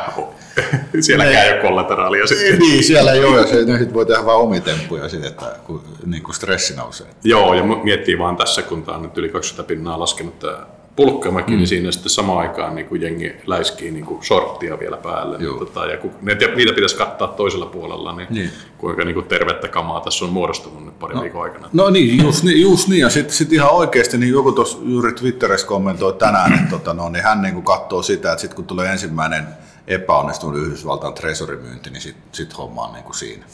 [0.99, 2.59] Sielläkään ei ole kollateraalia sitten.
[2.59, 5.83] Niin, siellä ei ole, ja se, ne sit voi tehdä vaan omitemppuja sitten, että kun,
[6.05, 7.07] niin kuin stressi nousee.
[7.23, 11.51] Joo, ja miettii vaan tässä, kun tämä on nyt yli 200 pinnaa laskenut tämä pulkkamäki,
[11.51, 11.59] niin mm.
[11.59, 15.37] niin siinä sitten samaan aikaan niin kuin jengi läiskii niin kuin sorttia vielä päälle.
[15.37, 18.51] Niin, tota, ja kun ne, niitä pitäisi kattaa toisella puolella, niin, niin.
[18.77, 21.69] kuinka niin kuin tervettä kamaa tässä on muodostunut nyt parin no, viikon aikana.
[21.73, 22.99] No niin, just niin, just niin.
[22.99, 27.09] ja sitten sit ihan oikeasti, niin joku tuossa juuri Twitterissä kommentoi tänään, että tota, no,
[27.09, 29.47] niin hän niin kuin katsoo sitä, että sitten kun tulee ensimmäinen
[29.87, 33.45] epäonnistunut Yhdysvaltain tresorimyynti, niin sitten sit homma on niin kuin siinä.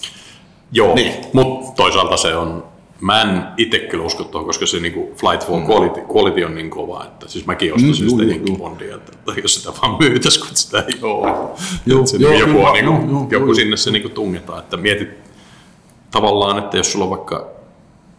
[0.72, 1.14] Joo, niin.
[1.34, 2.64] mutta toisaalta se on,
[3.02, 5.68] mä en itse kyllä usko tuohon, koska se niinku flight for mm.
[5.68, 9.56] quality, quality on niin kova, että siis mäkin ostaisin mm, sitä jenkkibondia, että, että jos
[9.56, 11.50] sitä vaan myytäisi, kun sitä ei ole.
[11.86, 15.10] Joo, se, joo, joku, on, niinku, joo, joku joo, sinne se niinku tungetaan, että mietit
[16.12, 17.48] tavallaan, että jos sulla on vaikka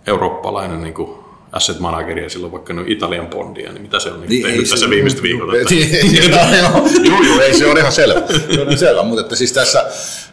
[0.06, 1.17] eurooppalainen niinku
[1.52, 4.90] asset manageria silloin vaikka no Italian bondia, niin mitä se on niin niin, tehnyt tässä
[4.90, 5.56] viimeistä viikolla?
[7.04, 8.20] Joo, joo, ei se ole ihan selvä.
[8.54, 9.84] Se on selvä, mutta että siis tässä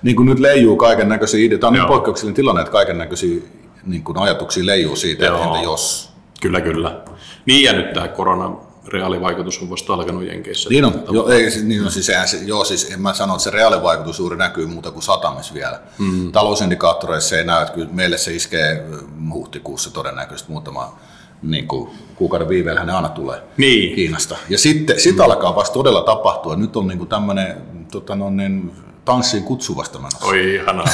[0.03, 1.61] niin kuin nyt leijuu kaiken näköisiä ideoita.
[1.61, 3.41] Tämä on niin poikkeuksellinen tilanne, että kaiken näköisiä
[3.85, 6.09] niin kuin ajatuksia leijuu siitä, että entä jos.
[6.41, 7.01] Kyllä, kyllä.
[7.45, 8.55] Niin ja nyt tämä korona
[8.87, 10.69] reaalivaikutus on vasta alkanut Jenkeissä.
[10.69, 13.49] Niin on, jo, ei, niin on siis, se, joo, siis en mä sano, että se
[13.49, 15.79] reaalivaikutus juuri näkyy muuta kuin satamis vielä.
[15.97, 16.31] Mm.
[16.31, 18.85] Talousindikaattoreissa ei näy, että kyllä meille se iskee
[19.33, 20.97] huhtikuussa todennäköisesti muutama
[21.41, 23.95] niin kuin kuukauden viiveellä ne aina tulee niin.
[23.95, 24.37] Kiinasta.
[24.49, 25.21] Ja sitten sit mm.
[25.21, 26.55] alkaa vasta todella tapahtua.
[26.55, 27.57] Nyt on niin tämmöinen
[27.91, 28.71] tota no, niin,
[29.05, 30.25] tanssiin kutsuvasta menossa.
[30.25, 30.85] Oi ihanaa.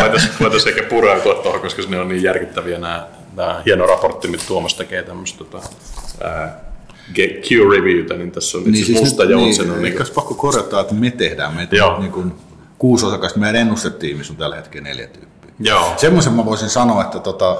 [0.00, 4.44] Voitaisiin voitais ehkä pureutua tuohon, koska ne on niin järkyttäviä nämä, nämä hieno raportti, mitä
[4.48, 5.68] Tuomas tekee tämmöistä tota,
[6.24, 6.69] ää,
[7.16, 9.64] Q-reviewtä, niin tässä on niin, siis Musta Joutsen.
[9.64, 11.54] Niin, on niin, niin, pakko korjata, että me tehdään.
[11.54, 12.32] Me tehdään niin kuin,
[12.78, 13.40] kuusi osakasta.
[13.40, 15.50] Meidän ennustetiimissä on tällä hetkellä neljä tyyppiä.
[15.60, 15.94] Joo.
[15.96, 17.56] Semmoisen mä voisin sanoa, että, tota,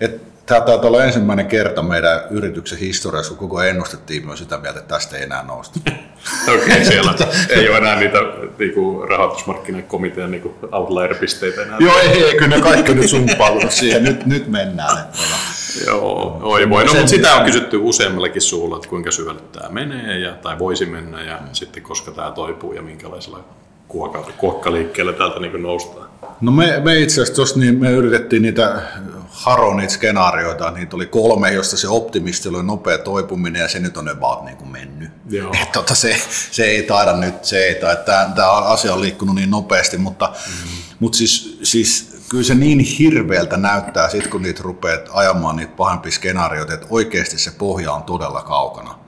[0.00, 4.78] että Tämä taitaa olla ensimmäinen kerta meidän yrityksen historiassa, kun koko ennustetiimi on sitä mieltä,
[4.78, 5.80] että tästä ei enää nousta.
[6.48, 7.14] Okei, okay, siellä
[7.48, 8.18] ei ole enää niitä
[8.58, 11.76] niinku, rahoitusmarkkinakomitean niinku, outlier-pisteitä enää.
[11.80, 14.04] Joo, ei, ei, kyllä ne kaikki nyt sumppautunut siihen.
[14.04, 14.98] Nyt, nyt mennään.
[14.98, 15.18] Että
[15.86, 16.84] Joo, oi voi.
[16.84, 20.86] No, mutta sitä on kysytty useammallakin suulla, että kuinka syvälle tämä menee ja, tai voisi
[20.86, 21.48] mennä ja mm.
[21.52, 23.44] sitten koska tämä toipuu ja minkälaisella
[23.88, 26.06] kuokka, kuokkaliikkeellä täältä niin noustaan.
[26.40, 28.82] No me, me itse asiassa niin me yritettiin niitä
[29.28, 33.96] haro niitä skenaarioita, niitä oli kolme, josta se optimisti oli nopea toipuminen ja se nyt
[33.96, 35.10] on about niin kuin mennyt.
[35.62, 36.16] Et tota, se,
[36.50, 40.32] se, ei taida nyt, se ei taida, tämä, tämä asia on liikkunut niin nopeasti, mutta,
[40.46, 40.70] mm.
[41.00, 46.12] mutta siis, siis kyllä se niin hirveältä näyttää sitten, kun niitä rupeat ajamaan niitä pahempia
[46.12, 49.06] skenaarioita, että oikeasti se pohja on todella kaukana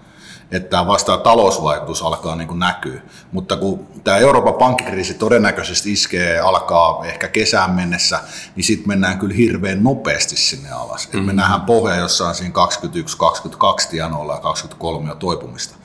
[0.50, 3.00] että tämä vasta talousvaikutus alkaa niin kuin näkyä.
[3.33, 8.20] Mutta kun tämä Euroopan pankkikriisi todennäköisesti iskee, alkaa ehkä kesään mennessä,
[8.57, 11.09] niin sitten mennään kyllä hirveän nopeasti sinne alas.
[11.12, 11.26] Mm-hmm.
[11.26, 15.76] me nähdään pohja jossain siinä 21, 22 tienoilla ja 23 toipumista.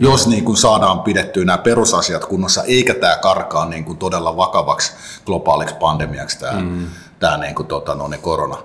[0.00, 4.92] Jos niin kuin saadaan pidettyä nämä perusasiat kunnossa, eikä tämä karkaa niin kuin todella vakavaksi
[5.26, 6.86] globaaliksi pandemiaksi tämä, mm.
[7.18, 8.56] tämä niin kuin, tota, no, ne korona.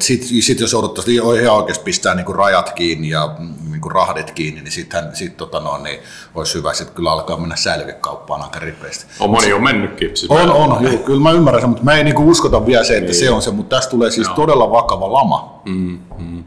[0.00, 3.34] Sitten sit jos odottaisi ihan oikeasti pistää niin kuin rajat kiinni ja
[3.70, 5.98] niin kuin rahdit kiinni, niin sitten sit, tota no, niin
[6.34, 9.06] olisi hyvä sitten kyllä alkaa mennä säilykekauppaan aika ripeästi.
[9.20, 10.16] On moni on mennytkin.
[10.16, 12.84] Siis on, on, joo, kyllä mä ymmärrän sen, mutta mä ei niin kuin uskota vielä
[12.84, 13.20] se, että niin.
[13.20, 14.36] se on se, mutta tästä tulee siis joo.
[14.36, 15.60] todella vakava lama.
[15.64, 16.44] Mm, mm.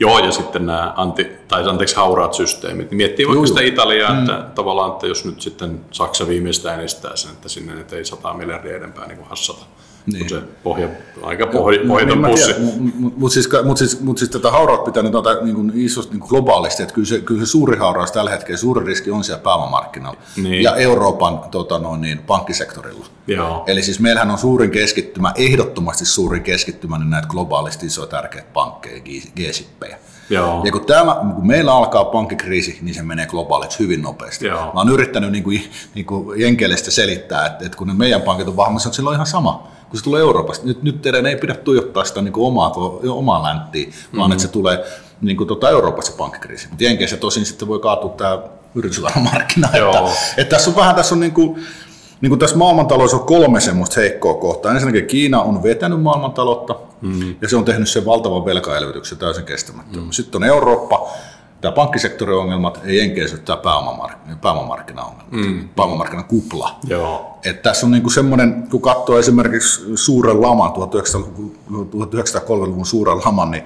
[0.00, 2.90] Joo, ja sitten nämä anti, tai anteeksi, hauraat systeemit.
[2.90, 4.20] Miettii vaikka sitä Italiaa, mm.
[4.20, 8.34] että tavallaan, että jos nyt sitten Saksa viimeistään estää sen, että sinne nyt ei 100
[8.34, 9.64] miljardia edempää niin hassata
[10.06, 10.28] niin.
[10.28, 10.88] se pohja,
[11.22, 12.54] aika pohj- pohjaton niin, pussi.
[12.98, 16.82] Mutta siis, mut siis, mut siis tätä haurautta pitää nyt ottaa niin isosti niin globaalisti,
[16.82, 20.62] että kyllä se, kyllä se suuri hauraus tällä hetkellä, suuri riski on siellä pääomamarkkinoilla niin.
[20.62, 23.06] ja Euroopan tota noin, niin, pankkisektorilla.
[23.26, 23.64] Joo.
[23.66, 29.00] Eli siis meillähän on suurin keskittymä, ehdottomasti suurin keskittymä niin näitä globaalisti isoja tärkeitä pankkeja,
[29.36, 29.98] G-sippejä.
[30.30, 30.62] Joo.
[30.64, 34.46] Ja kun, tämä, kun meillä alkaa pankkikriisi, niin se menee globaaliksi hyvin nopeasti.
[34.46, 34.60] Joo.
[34.60, 36.38] Mä oon yrittänyt niin kuin, niin kuin
[36.78, 40.20] selittää, että, että kun meidän pankit on vahvemmassa, on silloin ihan sama kun se tulee
[40.20, 40.66] Euroopasta.
[40.66, 42.72] Nyt, nyt teidän ei pidä tuijottaa sitä niin kuin omaa,
[43.08, 44.32] omaa länttiä, vaan mm-hmm.
[44.32, 44.84] että se tulee
[45.20, 46.68] niin kuin tuota Euroopassa pankkikriisi.
[46.68, 48.38] Mutta Jenkeissä tosin sitten voi kaatua tämä
[48.74, 49.68] yrityslainamarkkina.
[49.74, 51.66] Että, että tässä on vähän, tässä on niin kuin,
[52.20, 54.72] niin kuin tässä maailmantaloudessa on kolme semmoista heikkoa kohtaa.
[54.72, 57.34] Ensinnäkin Kiina on vetänyt maailmantaloutta mm-hmm.
[57.40, 59.98] ja se on tehnyt sen valtavan velkaelvytyksen täysin kestämättömän.
[59.98, 60.12] Mm-hmm.
[60.12, 61.08] Sitten on Eurooppa,
[61.60, 65.68] tämä pankkisektorin ongelmat, ei Jenkeissä tämä pääomamark- pääomamarkkinaongelmat, mm.
[65.68, 66.76] pääomamarkkinakupla.
[66.86, 67.38] Joo.
[67.44, 73.64] Et tässä on niinku semmoinen, kun katsoo esimerkiksi suuren laman, 1930-luvun suuren laman, niin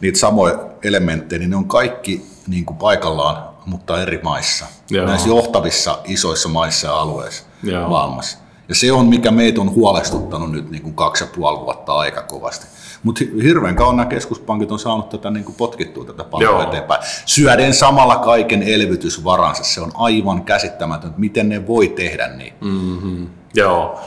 [0.00, 4.66] niitä samoja elementtejä, niin ne on kaikki niin kuin paikallaan, mutta eri maissa.
[4.90, 5.06] Joo.
[5.06, 7.88] Näissä johtavissa isoissa maissa ja alueissa Joo.
[7.88, 8.38] maailmassa.
[8.68, 12.22] Ja se on, mikä meitä on huolestuttanut nyt niin kuin kaksi ja puoli vuotta aika
[12.22, 12.66] kovasti.
[13.02, 17.02] Mutta hirveän kauan nämä keskuspankit on saanut tätä niin kuin potkittua tätä paljon eteenpäin.
[17.26, 19.64] Syöden samalla kaiken elvytysvaransa.
[19.64, 22.52] Se on aivan käsittämätöntä, miten ne voi tehdä niin.
[22.60, 23.26] Mm-hmm.
[23.54, 24.00] Joo.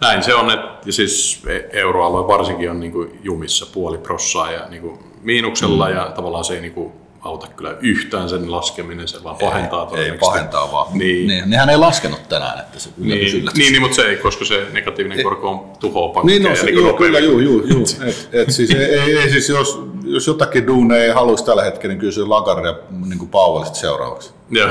[0.00, 4.68] Näin se on, että siis e- euroalue varsinkin on niin kuin jumissa puoli prossaa ja
[4.68, 5.94] niin kuin miinuksella mm.
[5.94, 10.04] ja tavallaan se ei niin kuin auta kyllä yhtään sen laskeminen, se vaan pahentaa Ei,
[10.04, 10.98] ei pahentaa vaan.
[10.98, 11.26] Niin.
[11.26, 11.50] niin.
[11.50, 13.58] Nehän ei laskenut tänään, että se yllätys, niin, yllätys.
[13.58, 16.38] Niin, niin, mutta se ei, koska se negatiivinen korko on tuhoa pankkeja.
[16.38, 17.80] Niin, no, se, joo, kyllä, joo, joo, joo.
[18.06, 21.92] et, et siis, ei, ei, ei, siis jos, jos jotakin duuneja ei haluaisi tällä hetkellä,
[21.92, 24.30] niin kyllä se Lagarde ja niin kuin Powell seuraavaksi.
[24.50, 24.70] Joo.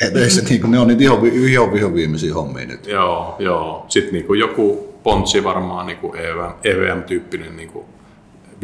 [0.00, 2.86] Et ei se, niin kuin, ne on niitä ihan, ihan, ihan viimeisiä hommia nyt.
[2.86, 3.84] Joo, joo.
[3.88, 6.12] Sitten niin kuin joku pontsi varmaan niin kuin
[6.64, 7.84] EVM-tyyppinen niin kuin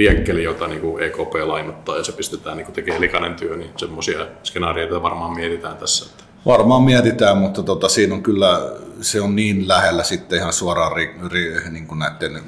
[0.00, 3.70] viekkeli, jota niin kuin EKP lainottaa ja se pistetään niin kuin tekee likainen työ, niin
[3.76, 6.10] semmoisia skenaarioita varmaan mietitään tässä.
[6.10, 6.24] Että.
[6.46, 8.60] Varmaan mietitään, mutta tota, siinä on kyllä,
[9.00, 12.42] se on niin lähellä sitten ihan suoraan ri, ri, niin kuin näiden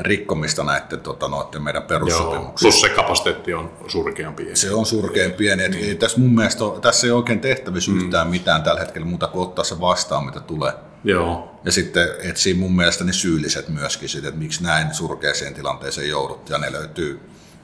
[0.00, 2.70] rikkomista näiden tota, noiden meidän perussopimuksista.
[2.70, 4.56] Plus se kapasiteetti on surkean pieni.
[4.56, 5.68] Se on surkean pieni.
[5.68, 5.88] Niin.
[5.88, 7.98] Ei, tässä mun mielestä tässä ei oikein tehtävissä mm.
[7.98, 10.72] yhtään mitään tällä hetkellä muuta kuin ottaa se vastaan, mitä tulee.
[11.04, 11.60] Joo.
[11.64, 16.50] Ja sitten etsii mun mielestä ne syylliset myöskin, sit, että miksi näin surkeaseen tilanteeseen joudut.
[16.50, 17.20] Ja ne löytyy,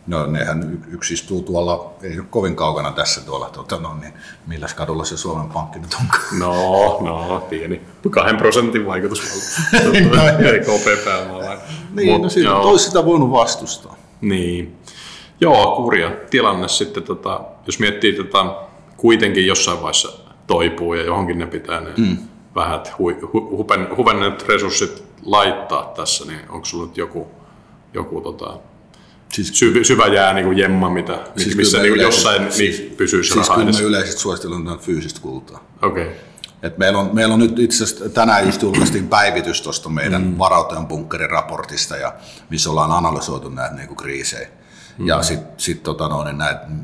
[0.07, 4.12] no nehän yksi istuu tuolla, ei ole kovin kaukana tässä tuolla, tuota, no niin,
[4.46, 6.38] milläs kadulla se Suomen Pankki nyt onkaan?
[6.38, 6.53] No,
[7.01, 7.81] no, pieni.
[8.11, 9.20] Kahden prosentin vaikutus
[9.70, 11.59] tuota, EKP pääomalla.
[11.94, 13.96] Niin, Mut, no siitä olisi sitä voinut vastustaa.
[14.20, 14.77] Niin.
[15.40, 18.57] Joo, kurja tilanne sitten, tota, jos miettii tota,
[18.96, 20.12] kuitenkin jossain vaiheessa
[20.46, 22.18] toipuu ja johonkin ne pitää ne mm
[22.54, 27.28] vähän hu, hu, hupen, huvenneet resurssit laittaa tässä, niin onko sulla nyt joku,
[27.94, 28.58] joku tota,
[29.32, 33.24] siis, syvä, syvä jää niin kuin jemma, mitä, siis missä niin jossain siis, niin pysyy
[33.24, 35.64] se siis raha kyllä me yleisesti suosittelemme fyysistä kultaa.
[35.82, 36.06] Okei.
[36.06, 36.14] Okay.
[36.62, 40.38] Et meillä, on, meillä on nyt itse asiassa tänään just julkaistiin päivitys tuosta meidän mm.
[40.38, 42.14] varautujan bunkkerin raportista, ja
[42.50, 44.48] missä ollaan analysoitu näitä niin kuin kriisejä.
[44.98, 45.06] Mm.
[45.06, 46.38] Ja sitten sit, tota no, niin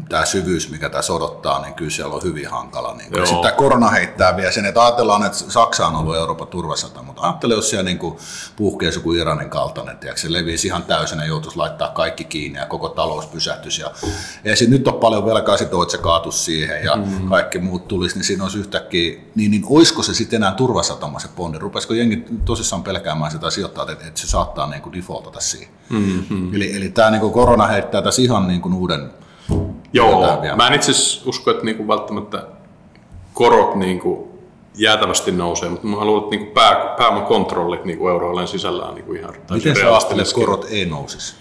[0.09, 2.95] tämä syvyys, mikä tässä odottaa, niin kyllä siellä on hyvin hankala.
[2.95, 7.03] Niin sitten tämä korona heittää vielä sen, että ajatellaan, että Saksa on ollut Euroopan turvasata,
[7.03, 8.17] mutta ajattele, jos siellä niin
[8.57, 12.67] puhkeisi joku Iranin kaltainen, tiedätkö, se levisi ihan täysin ja joutuisi laittaa kaikki kiinni ja
[12.67, 13.83] koko talous pysähtyisi.
[13.83, 13.91] Ja,
[14.45, 17.29] ja sit nyt on paljon velkaa, sit se kaatus siihen ja mm.
[17.29, 21.29] kaikki muut tulisi, niin siinä olisi yhtäkkiä, niin, niin olisiko se sitten enää turvasatama se
[21.37, 21.59] bondi?
[21.59, 25.75] Rupesiko jengi tosissaan pelkäämään sitä sijoittaa, että, että se saattaa niin kuin defaultata siihen?
[25.91, 26.55] Mm-hmm.
[26.55, 29.11] Eli, eli tämä niin korona heittää tässä ihan niin kuin uuden...
[29.93, 30.23] Joo,
[30.57, 30.93] mä en itse
[31.27, 32.47] usko, että niin kuin välttämättä
[33.33, 34.29] korot niin kuin
[34.77, 39.21] jäätävästi nousee, mutta mä haluan, että niin pää, pääomakontrollit niin euroalueen sisällä on niin kuin
[39.21, 41.35] ihan Miten sä ajattelet, että korot ei nousisi?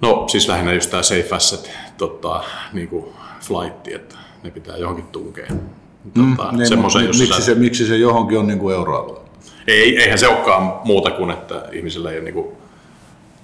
[0.00, 3.04] No siis lähinnä just tämä safe asset tota, niin kuin
[3.40, 5.46] flightti, että ne pitää johonkin tunkea.
[5.46, 6.78] Tota, mm, niin,
[7.18, 9.28] miksi, se, miksi se johonkin on niin kuin euroalueella?
[9.66, 12.46] Ei, eihän se olekaan muuta kuin, että ihmisillä ei, niin kuin,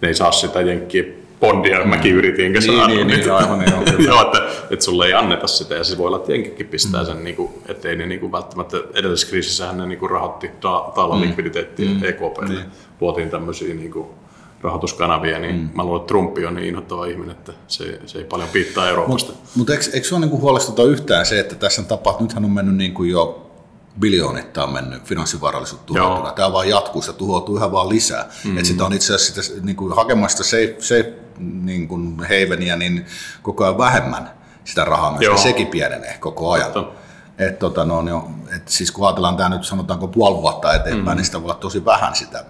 [0.01, 1.05] ne ei saa sitä jenkkiä
[1.41, 1.89] bondia, mm.
[1.89, 2.97] mäkin yritin, enkä niin, saanut.
[2.97, 4.39] Niin, niin, niin, aivan niin, Joo, että,
[4.71, 7.07] että sulle ei anneta sitä, ja siis voi olla, että jenkikin pistää mm.
[7.07, 11.15] sen, niin kuin, ettei ne niin kuin, välttämättä edellisessä kriisissähän ne niin kuin, rahoitti taalla
[11.15, 11.21] mm.
[11.21, 12.05] likviditeettiä mm.
[12.05, 12.49] EKPlle.
[12.49, 12.65] Niin.
[13.01, 14.07] Luotiin tämmöisiä niin kuin,
[14.63, 15.69] rahoituskanavia, niin mm.
[15.75, 19.33] mä luulen, että Trumpi on niin inhottava ihminen, että se, se ei paljon piittaa Euroopasta.
[19.33, 22.45] Mutta mut eikö, eikö se ole niin huolestuta yhtään se, että tässä on tapahtunut, nythän
[22.45, 23.48] on mennyt niin kuin jo
[24.01, 26.33] biljoonittain mennyt finanssivarallisuutta tuhoutuna.
[26.33, 28.23] Tämä vaan jatkuu, se tuhoutuu ihan vaan lisää.
[28.23, 28.59] Mm-hmm.
[28.59, 33.07] Et sitä on itse asiassa sitä, niin kuin hakemasta safe, safe niin kuin havenia niin
[33.43, 34.31] koko ajan vähemmän
[34.65, 36.73] sitä rahaa, myös sekin pienenee koko ajan.
[37.39, 38.23] Et, tota, no, niin,
[38.57, 41.17] et, siis kun ajatellaan tämä nyt sanotaanko puoli vuotta eteenpäin, mm-hmm.
[41.17, 42.45] niin sitä voi olla tosi vähän sitä.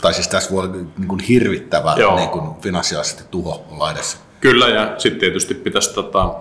[0.00, 4.16] Tai siis tässä voi olla niin kuin hirvittävä niin kuin finanssiaalisesti tuho olla edessä.
[4.40, 6.34] Kyllä, ja sitten tietysti pitäisi tota,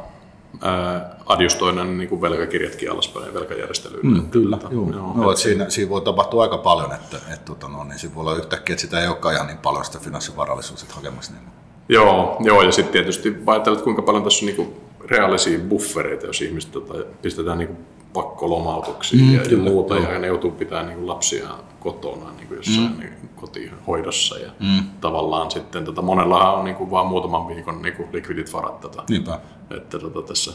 [1.25, 4.07] adjustoinnin niin kuin velkakirjatkin alaspäin velkajärjestelyyn.
[4.07, 4.89] Mm, kyllä, tota, joo.
[4.89, 8.15] joo no, että siinä, siinä, voi tapahtua aika paljon, että, että tota, no, niin siinä
[8.15, 11.33] voi olla yhtäkkiä, että sitä ei olekaan ihan niin paljon sitä finanssivarallisuutta hakemassa.
[11.33, 11.43] Niin.
[11.89, 14.73] Joo, joo, ja sitten tietysti ajattelet, kuinka paljon tässä on niin kuin
[15.09, 17.79] reaalisia buffereita, jos ihmiset tota, pistetään niin kuin
[18.13, 20.11] pakkolomautuksia mm, ja, kyllä, ja muuta, joo.
[20.11, 22.99] ja ne joutuu pitämään niin kuin lapsia kotona niin kuin jossain mm.
[22.99, 24.37] niin kotihoidossa.
[24.37, 24.83] Ja mm.
[25.01, 28.79] tavallaan sitten tota, monellahan on niin kuin vaan muutaman viikon niin kuin likvidit varat.
[28.79, 29.39] Tota, Niinpä.
[29.77, 30.53] Että tota, tässä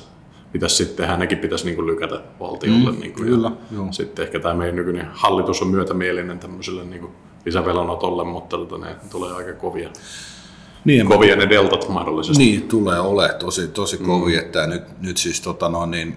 [0.52, 2.92] pitäisi sitten tehdä, nekin pitäisi niin kuin lykätä valtiolle.
[2.92, 3.92] Mm, niin kuin, kyllä, ja joo.
[3.92, 7.12] Sitten ehkä tämä meidän nykyinen hallitus on myötämielinen tämmöiselle niin kuin
[7.44, 9.90] lisävelanotolle, mutta tota, ne tulee aika kovia.
[10.84, 12.44] Niin, kovia ne deltat mahdollisesti.
[12.44, 14.46] Niin, tulee ole tosi, tosi kovia, mm.
[14.46, 16.16] että nyt, nyt siis tota no, niin,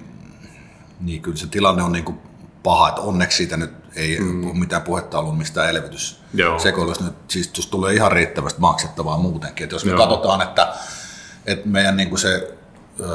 [1.02, 2.18] niin kyllä se tilanne on niin kuin
[2.64, 4.46] paha, että onneksi siitä nyt ei mm.
[4.46, 7.04] ole mitään puhetta ollut mistään elvytyssekoilusta.
[7.04, 9.64] Nyt siis tulee ihan riittävästi maksettavaa muutenkin.
[9.64, 10.00] Että jos me Joo.
[10.00, 10.74] katsotaan, että,
[11.46, 12.58] että meidän niin kuin se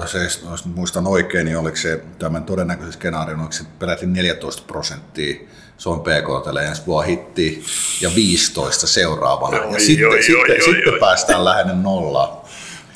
[0.06, 0.18] se,
[0.50, 5.36] jos muistan oikein, niin oliko se tämän todennäköisen skenaario, oliko se peräti 14 prosenttia
[5.78, 7.64] Suomen PKT ensi vuonna hitti
[8.00, 9.56] ja 15 seuraavana.
[9.56, 11.00] Joo, ja sitten, joo, sitten, joo, sitten joo.
[11.00, 12.48] päästään lähelle nollaa.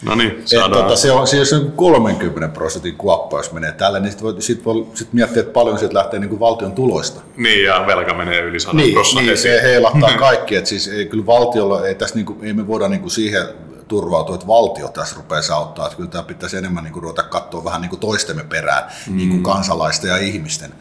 [0.02, 0.82] No niin, saadaan.
[0.82, 4.86] tota, se on siis 30 prosentin kuoppa, jos menee tälle, niin sitten voi, sit voi
[4.94, 7.20] sit miettiä, että paljon sieltä lähtee niin kuin valtion tuloista.
[7.36, 10.56] Niin, ja velka menee yli 100 niin, niin, se heilahtaa kaikki.
[10.56, 13.46] Että siis ei, kyllä valtiolla, ei, tässä niin kuin, ei me voida niin kuin siihen
[13.92, 15.86] turvautua, että valtio tässä rupeaa auttaa.
[15.86, 19.16] Että kyllä tämä pitäisi enemmän niin kuin ruveta katsoa vähän niin kuin toistemme perään, mm.
[19.16, 20.74] niin kuin kansalaisten ja ihmisten.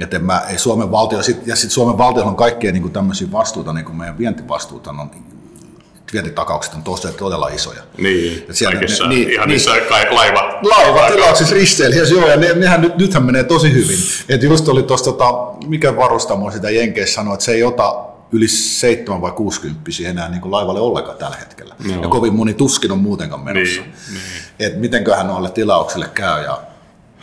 [0.00, 3.32] Että mä, ei Suomen valtio, sit, ja sitten Suomen valtiolla on kaikkia niin kuin tämmöisiä
[3.32, 5.10] vastuuta, niin kuin meidän vientivastuuta on
[6.12, 7.82] vientitakaukset on tosi, todella isoja.
[7.98, 9.70] Niin, siellä, kaikissa, ne, niin, ihan niin, niissä
[10.10, 10.60] laiva.
[10.62, 13.98] Laiva, tilauksissa risteilijässä, joo, ja ne, nehän nyt, nythän menee tosi hyvin.
[14.28, 15.32] Et just oli tuossa, tota,
[15.66, 20.40] mikä varustamo sitä Jenkeissä sanoi, että se ei ota yli 7 vai 60 enää niin
[20.40, 21.74] kuin laivalle ollenkaan tällä hetkellä.
[21.88, 22.02] Joo.
[22.02, 23.80] Ja kovin moni tuskin on muutenkaan menossa.
[23.80, 24.22] Niin, niin.
[24.58, 26.44] Et mitenköhän noille tilauksille käy.
[26.44, 26.60] Ja,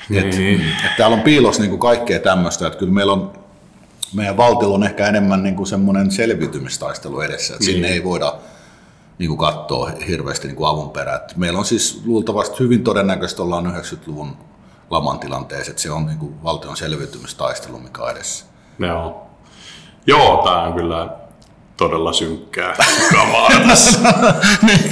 [0.10, 0.62] niin.
[0.62, 3.34] et, et täällä on piilossa niin kuin kaikkea tämmöistä, että kyllä meillä on
[4.14, 7.74] meidän valtiolla on ehkä enemmän niin kuin semmoinen selviytymistaistelu edessä, että niin.
[7.74, 8.34] sinne ei voida
[9.20, 11.20] niin kuin katsoa hirveästi niin kuin avun perään.
[11.36, 14.38] Meillä on siis luultavasti hyvin todennäköistä ollaan 90-luvun
[14.90, 18.46] laman tilanteessa, että se on niin kuin valtion selviytymistaistelu, mikä on edessä.
[18.80, 19.25] Joo.
[20.08, 21.10] Joo, tämä on kyllä
[21.78, 22.76] todella synkkää
[23.14, 24.00] kamaa tässä.
[24.62, 24.92] niin.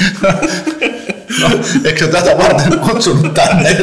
[1.41, 1.49] no,
[1.85, 3.77] eikö tätä varten kutsunut tänne?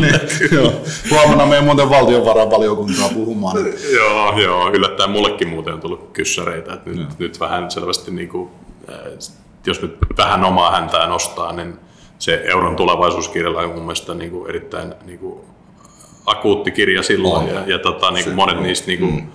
[0.00, 0.20] niin,
[0.52, 0.72] joo.
[1.10, 3.56] Huomenna meidän muuten valtiovarainvaliokuntaa puhumaan.
[3.92, 6.72] joo, joo, yllättäen mullekin muuten on tullut kyssäreitä.
[6.72, 8.50] Että nyt, nyt vähän selvästi, niin kuin,
[9.66, 11.78] jos nyt vähän omaa häntää nostaa, niin
[12.18, 15.40] se euron tulevaisuuskirjalla on mun mielestä niin kuin erittäin niin kuin
[16.26, 17.54] akuutti kirja silloin On.
[17.54, 19.26] ja, ja tota, niin kuin monet niistä niin kuin, mm.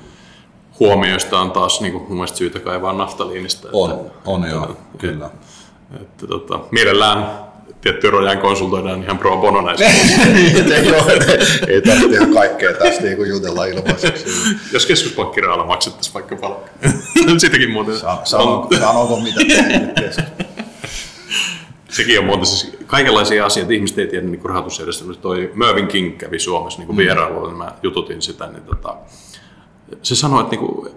[0.79, 3.67] Huomioista on taas niin kuin, mun mielestä syytä kaivaa naftaliinista.
[3.73, 5.29] On, on joo, kyllä.
[6.01, 7.49] Että, tota, mielellään
[7.81, 9.85] tietty rojan konsultoidaan ihan pro bono näistä.
[10.33, 10.71] Niin,
[11.67, 14.25] ei, tarvitse ihan kaikkea tästä niin kuin jutella ilmaiseksi.
[14.73, 16.73] Jos keskuspankkiraalla maksettaisiin vaikka palkkaa.
[17.37, 17.97] Sitäkin muuten.
[17.97, 19.39] Sa- Sanonko, sanonko mitä
[21.89, 25.21] Sekin on muuten siis kaikenlaisia asioita, ihmiset ei tiedä niin rahoitusjärjestelmästä.
[25.21, 28.95] Toi Mervyn King kävi Suomessa niin vierailulla, niin mä jututin sitä, niin tota,
[30.03, 30.89] se sanoi, että niin kuin,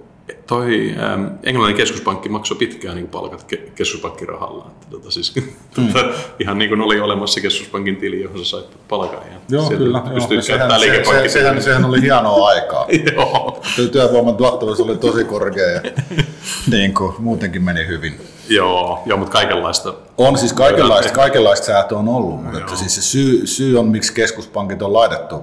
[0.46, 4.66] toi ähm, englannin keskuspankki maksoi pitkään niin palkat ke- keskuspankkirahalla.
[4.72, 5.34] Että, tota, siis,
[5.76, 5.86] Mm.
[5.92, 6.04] tota,
[6.38, 9.20] ihan niin kuin oli olemassa keskuspankin tili, johon sä sait palkan.
[9.32, 10.02] Ja Joo, kyllä.
[10.10, 10.42] Joo.
[10.42, 12.86] Sehän, se, se, sehän, sehän oli hienoa aikaa.
[13.14, 15.80] Joo, Työvoiman tuottavuus oli tosi korkea ja
[16.70, 18.20] niin kuin, muutenkin meni hyvin.
[18.48, 19.94] joo, joo, mutta kaikenlaista.
[20.18, 24.12] On siis kaikenlaista, kaikenlaista säätöä on ollut, mutta että siis se syy, syy on, miksi
[24.14, 25.42] keskuspankit on laitettu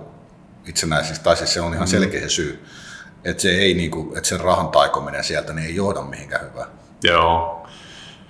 [0.67, 2.59] itsenäisiksi, tai siis se on ihan selkeä syy,
[3.23, 6.65] että se ei niinku, että sen rahan taikominen sieltä niin ei johda mihinkään hyvää.
[7.03, 7.58] Joo,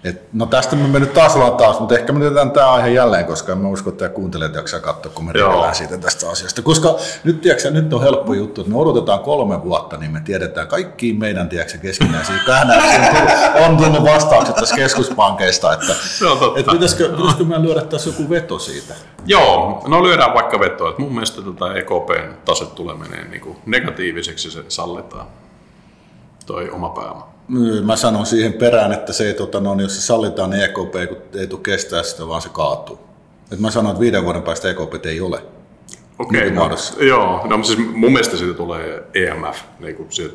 [0.04, 3.26] Et, no tästä me nyt taas ollaan taas, mutta ehkä me jätetään tämä aihe jälleen,
[3.26, 5.48] koska en mä usko, että kuuntelijat jaksaa katsoa, kun me Joo.
[5.48, 6.62] rivellään siitä tästä asiasta.
[6.62, 10.68] Koska nyt, tiedätkö, nyt on helppo juttu, että me odotetaan kolme vuotta, niin me tiedetään
[10.68, 13.02] kaikkiin meidän tiedätkö, keskinäisiin kähnäyksiin
[13.66, 16.60] on tullut vastaukset tässä keskuspankeista, että, totta.
[16.60, 18.94] että pitäisikö, pitäisikö meidän lyödä tässä joku veto siitä?
[19.26, 20.90] Joo, no lyödään vaikka vetoa.
[20.90, 25.28] että Mun mielestä tätä EKPn tase tulee menee niin negatiiviseksi, se sallitaan
[26.46, 27.39] toi oma pääoma.
[27.84, 31.40] Mä sanon siihen perään, että se ei, tota, no, jos se sallitaan, niin EKP kun
[31.40, 33.00] ei tule kestää sitä, vaan se kaatuu.
[33.52, 35.42] Et mä sanon, että viiden vuoden päästä EKP ei ole.
[36.20, 37.04] Okei, no, Nykymuodossa.
[37.04, 40.32] joo, no siis mun mielestä siitä tulee EMF, niin kuin se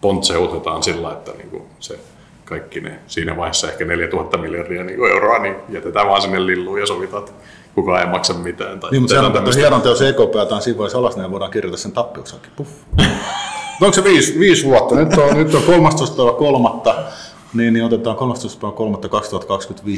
[0.00, 1.98] pontseutetaan sillä, että niin kuin se
[2.44, 6.80] kaikki ne, siinä vaiheessa ehkä 4000 miljardia niin kuin euroa, niin jätetään vaan sinne lilluun
[6.80, 7.34] ja sovitaan, että
[7.74, 8.80] kukaan ei maksa mitään.
[8.80, 11.50] Tai Niin, mutta sehän on tämmöistä- hieno teos EKP otetaan siinä vaiheessa alas, niin voidaan
[11.50, 12.50] kirjata sen tappioksakin.
[12.56, 12.70] Puff.
[13.80, 14.94] Onko se viisi, viisi vuotta?
[14.94, 16.94] Nyt on, nyt on 13.3.
[17.54, 18.24] Niin, niin otetaan 13.3.2025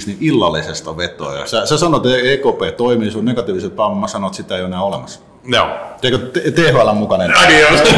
[0.07, 1.47] niin illallisesta vetoa.
[1.47, 4.69] Sä, sä sanot, että EKP toimii, sun negatiiviset pääomat, mä sanon, että sitä ei ole
[4.69, 5.21] enää olemassa.
[5.47, 5.69] Joo.
[6.01, 7.37] Teikö T- THL mukainen?
[7.39, 7.81] Adios.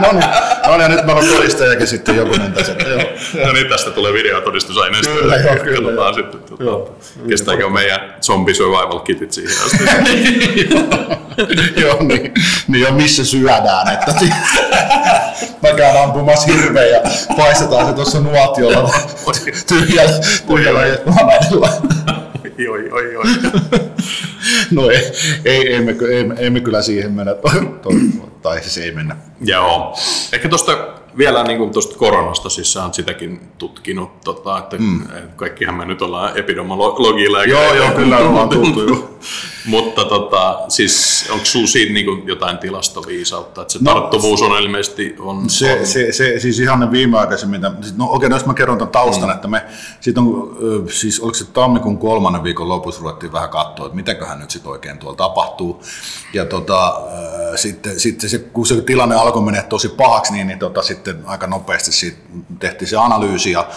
[0.00, 0.24] no niin,
[0.66, 2.72] no niin, nyt meillä on todistajakin sitten jokunen tässä.
[2.72, 3.46] Joo.
[3.46, 5.14] No niin, tästä tulee videotodistusaineisto.
[5.14, 6.96] Kyllä, joo, kyllä, Katsotaan sitten, tuota, Joo.
[7.28, 9.84] kestääkö meidän zombie survival kitit siihen asti.
[11.82, 12.34] Joo, niin,
[12.68, 14.14] niin ja missä syödään, että
[15.62, 17.00] mä käyn ampumassa hirveä ja
[17.36, 18.90] paistetaan se tuossa nuotiolla
[19.68, 20.12] tyhjällä,
[20.46, 23.24] tyhjällä oi, oi, oi, oi.
[24.70, 25.12] No ei,
[25.44, 27.34] ei, ei, me, ei, me- kyllä siihen mennä,
[28.42, 29.16] tai siis ei mennä.
[29.40, 29.94] Joo.
[30.32, 35.02] Ehkä tuosta vielä niin kuin tuosta koronasta, siis sä oot sitäkin tutkinut, tota, että mm.
[35.36, 37.44] kaikkihan me nyt ollaan epidemiologilla.
[37.44, 39.10] Joo, joo, kyllä ollaan tultu jo.
[39.66, 44.62] Mutta tota, siis onko sulla siinä niin kuin jotain tilastoviisautta, että se No, tarttuvuus on
[44.62, 48.36] ilmeisesti on, Se, on se, se, siis ihan ne viimeaikaisemmin, mitä- sit- no okei, no
[48.36, 49.34] jos mä kerron tämän taustan, mm.
[49.34, 49.64] että me,
[50.00, 50.56] siitä on,
[50.90, 54.98] siis oliko se tammikuun kolmannen viikon lopussa ruvettiin vähän katsoa, että mitäköhän nyt sitten oikein
[54.98, 55.82] tuolla tapahtuu.
[56.34, 57.00] Ja tota,
[57.56, 61.46] sitten, sitten se, kun se tilanne alkoi mennä tosi pahaksi, niin, niin tota, sitten aika
[61.46, 62.18] nopeasti siitä
[62.58, 63.68] tehtiin se analyysi ja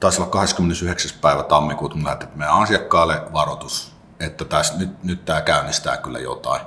[0.00, 1.10] taisi olla 29.
[1.20, 6.60] päivä tammikuuta, me lähetettiin meidän asiakkaalle varoitus, että tässä, nyt, nyt tämä käynnistää kyllä jotain.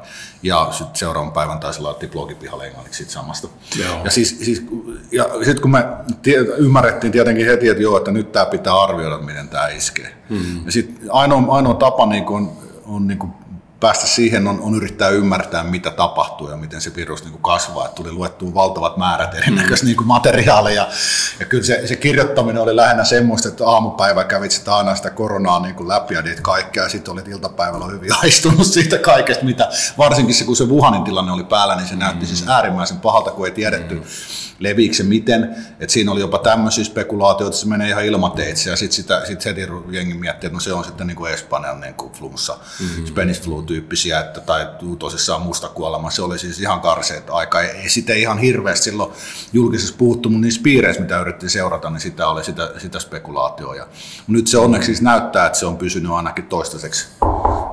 [0.43, 3.47] Ja sitten seuraavan päivän taisi laittaa blogipihalle englanniksi siitä samasta.
[3.79, 4.01] Joo.
[4.03, 4.65] Ja siis, siis
[5.11, 5.85] ja sitten kun me
[6.21, 10.17] tie, ymmärrettiin tietenkin heti, että joo, että nyt tämä pitää arvioida, miten tämä iskee.
[10.29, 10.65] Mm.
[10.65, 13.44] Ja sitten ainoa, ainoa tapa niin kun, on niin kun
[13.79, 17.85] päästä siihen on, on yrittää ymmärtää, mitä tapahtuu ja miten se virus niin kuin kasvaa.
[17.85, 20.87] Et tuli luettua valtavat määrät erinäköistä niin kuin materiaaleja.
[21.39, 25.59] Ja kyllä se, se kirjoittaminen oli lähinnä semmoista, että aamupäivä kävit sitä aina sitä koronaa
[25.59, 26.83] niin kuin läpi ja niitä kaikkea.
[26.83, 31.31] Ja sitten olit iltapäivällä hyvin aistunut siitä kaikesta, mitä varsinkin se, kun se Wuhanin tilanne
[31.31, 34.03] oli päällä, niin se näytti siis äärimmäisen pahalta, kun ei tiedetty,
[34.59, 35.55] leviikö se miten.
[35.79, 38.69] Et siinä oli jopa tämmöisiä spekulaatioita, että se menee ihan ilmateitse.
[38.69, 41.93] Ja sitten sit heti jengi miettii, että no se on sitten niin kuin Espanjan niin
[41.93, 43.05] kuin flunssa, mm-hmm.
[43.05, 44.67] Spanish flu-tyyppisiä, että, tai
[44.99, 46.09] tosissaan musta kuolema.
[46.09, 47.61] Se oli siis ihan karseet aika.
[47.61, 49.11] Ei, ei sitä ihan hirveästi silloin
[49.53, 53.75] julkisessa puhuttu, mutta niissä piireissä, mitä yritettiin seurata, niin sitä oli sitä, sitä spekulaatioa.
[53.75, 53.87] Ja
[54.27, 57.07] nyt se onneksi siis näyttää, että se on pysynyt ainakin toistaiseksi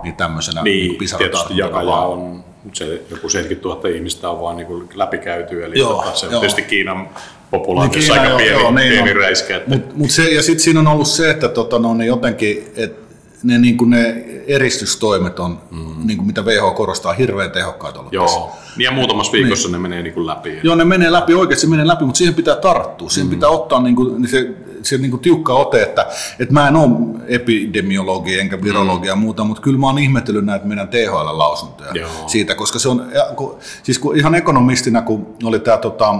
[0.02, 4.88] niin tämmöisenä Niin, niin tietysti jakaja on, se joku 70 000 ihmistä on vaan niin
[4.94, 6.40] läpikäyty, eli Joo, tota, se on joo.
[6.40, 7.08] tietysti Kiinan
[7.50, 9.16] populaatiossa Niin, aika Kiina, pieni, joo, niin pieni on.
[9.16, 9.56] räiskä.
[9.56, 12.72] Että, Mut, mut se, ja sitten siinä on ollut se, että tota, no, ne jotenkin,
[12.76, 13.01] et
[13.42, 16.06] ne, niin kuin ne eristystoimet on, mm.
[16.06, 18.38] niin kuin mitä WHO korostaa, hirveän tehokkaita ollut tässä.
[18.38, 20.60] joo, niin ja muutamassa viikossa ne menee niin kuin läpi.
[20.62, 23.08] Joo, ne menee läpi, oikeasti menee läpi, mutta siihen pitää tarttua.
[23.08, 23.34] Siihen mm.
[23.34, 26.06] pitää ottaa, niin kuin, niin se, se niin kuin tiukka ote, että,
[26.38, 26.90] että mä en ole
[27.28, 32.10] epidemiologi enkä virologi ja muuta, mutta kyllä mä oon ihmetellyt näitä meidän THL-lausuntoja Joo.
[32.26, 33.06] siitä, koska se on,
[33.82, 36.14] siis kun ihan ekonomistina, kun oli tämä tota,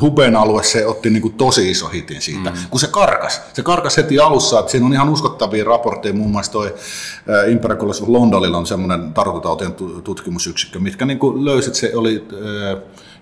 [0.00, 2.56] Huben alue, se otti niin kuin tosi iso hitin siitä, mm.
[2.70, 3.40] kun se karkas.
[3.52, 6.74] Se karkas heti alussa, että siinä on ihan uskottavia raportteja, muun muassa toi
[7.50, 11.92] Imperial College of Londonilla on semmoinen tartuntatautien tu- tutkimusyksikkö, mitkä niin kuin löysi, että se
[11.94, 12.28] oli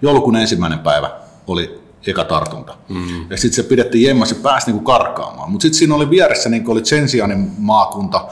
[0.02, 1.10] joulukuun ensimmäinen päivä
[1.46, 2.76] oli eka tartunta.
[2.88, 3.30] Mm.
[3.30, 5.50] Ja sitten se pidettiin jemmas ja pääsi niinku karkaamaan.
[5.50, 8.28] Mutta sitten siinä oli vieressä, niin oli Tsensianin maakunta,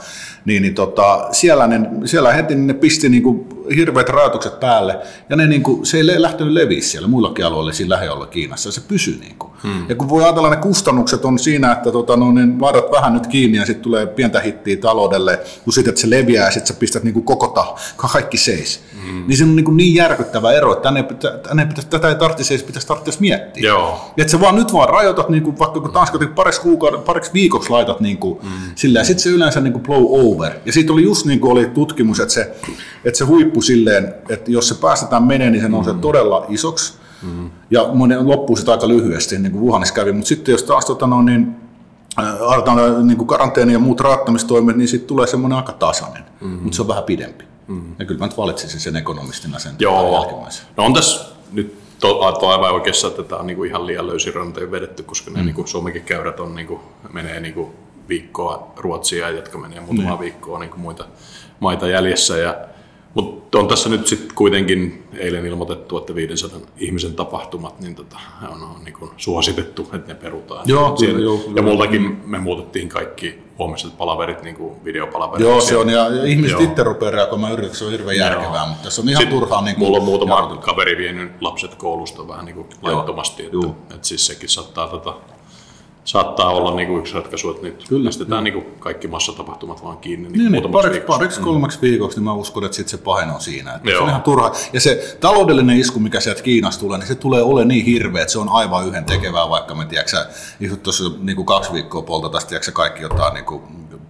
[0.49, 5.47] niin, niin tota, siellä, ne, siellä heti ne pisti niinku hirveät rajoitukset päälle, ja ne
[5.47, 9.17] niinku, se ei lähtenyt leviä siellä muillakin alueilla siinä lähialueella Kiinassa, ja se pysyi.
[9.19, 9.49] Niinku.
[9.63, 9.85] Hmm.
[9.89, 13.27] Ja kun voi ajatella, ne kustannukset on siinä, että tota, no, niin laitat vähän nyt
[13.27, 16.79] kiinni, ja sitten tulee pientä hittiä taloudelle, kun sitten että se leviää, ja sitten sä
[16.79, 18.81] pistät niinku koko ta, kaikki seis.
[19.05, 19.23] Hmm.
[19.27, 21.03] Niin se on niinku niin järkyttävä ero, että tänne,
[21.47, 23.67] tänne pitäisi, tätä ei tarvitsisi edes pitäisi tarvitsisi miettiä.
[23.67, 24.11] Joo.
[24.17, 27.33] Ja että sä vaan nyt vaan rajoitat, niin kuin, vaikka kun Tanska pariksi, kuukauden, pariksi
[27.33, 28.49] viikoksi laitat niin kuin, mm.
[28.75, 30.38] sillä, ja sitten se yleensä niin kuin blow over.
[30.65, 32.55] Ja siitä oli just niin kuin oli tutkimus, että se,
[33.05, 35.99] että se huippu silleen, että jos se päästetään menee, niin se nousee mm.
[35.99, 36.93] todella isoksi.
[37.21, 37.49] Mm.
[37.71, 40.11] Ja monen loppuu sitä aika lyhyesti, niin kuin Wuhanissa kävi.
[40.11, 41.55] Mutta sitten jos taas tota, no, niin,
[42.39, 46.59] aletaan niin kuin karanteeni ja muut rajoittamistoimet, niin sitten tulee semmoinen aika tasainen, mm-hmm.
[46.63, 47.43] mutta se on vähän pidempi.
[47.67, 47.95] Mm-hmm.
[47.99, 50.37] Ja kyllä mä nyt valitsisin sen ekonomistina sen Joo.
[50.77, 52.19] No on tässä nyt to,
[52.49, 55.45] aivan oikeassa, että tämä on niinku ihan liian löysin ranteen vedetty, koska ne mm.
[55.45, 56.81] niinku Suomenkin käyrät on, niinku,
[57.13, 57.73] menee niinku
[58.09, 60.19] viikkoa Ruotsia, jotka menee muutama mm.
[60.19, 61.05] viikkoa niinku muita
[61.59, 62.37] maita jäljessä.
[62.37, 62.55] Ja,
[63.13, 68.19] mutta on tässä nyt sitten kuitenkin eilen ilmoitettu, että 500 ihmisen tapahtumat niin tota,
[68.51, 70.63] on, on niin suositettu, että ne perutaan.
[70.67, 75.47] Joo, kyllä, joo, ja multakin me muutettiin kaikki huomiset palaverit niin kuin videopalaverit.
[75.47, 78.27] Joo, se on, ja, ihmiset itse rupeaa reagoimaan yritys, se on hirveän Joo.
[78.27, 79.61] järkevää, mutta se on ihan Sitten turhaa.
[79.61, 83.57] Niin kuin, mulla on muutama kaveri vienyt lapset koulusta vähän niin kuin laittomasti, että,
[83.95, 85.13] että, siis sekin saattaa tota,
[86.09, 89.97] saattaa olla niin kuin yksi ratkaisu, että nyt Kyllä, pistetään niin kuin kaikki massatapahtumat vaan
[89.97, 91.17] kiinni niin Niin, niin pariksi, viikoksi.
[91.17, 93.75] pariksi kolmeksi viikoksi, niin mä uskon, että sit se pahin on siinä.
[93.75, 94.51] Että se on ihan turha.
[94.73, 98.31] Ja se taloudellinen isku, mikä sieltä Kiinasta tulee, niin se tulee ole niin hirveä, että
[98.31, 100.25] se on aivan yhden tekevää, vaikka me tiedätkö,
[100.83, 103.61] tuossa niin kuin kaksi viikkoa polta tästä, tiedätkö, kaikki jotain niin kuin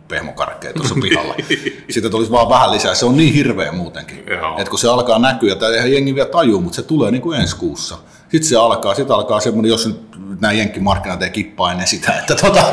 [0.10, 1.36] pehmokarkkeja tuossa pihalla.
[1.90, 2.96] Sitten tulisi vaan vähän lisää.
[2.96, 4.20] Se on niin hirveä muutenkin.
[4.58, 7.40] Että kun se alkaa näkyä, tai eihän jengi vielä tajuu, mutta se tulee niin kuin
[7.40, 7.98] ensi kuussa.
[8.32, 10.10] Sitten se alkaa, sitten alkaa semmoinen, jos nyt
[10.42, 12.64] nämä jenkkimarkkinat ei kippaa ennen sitä, että tota,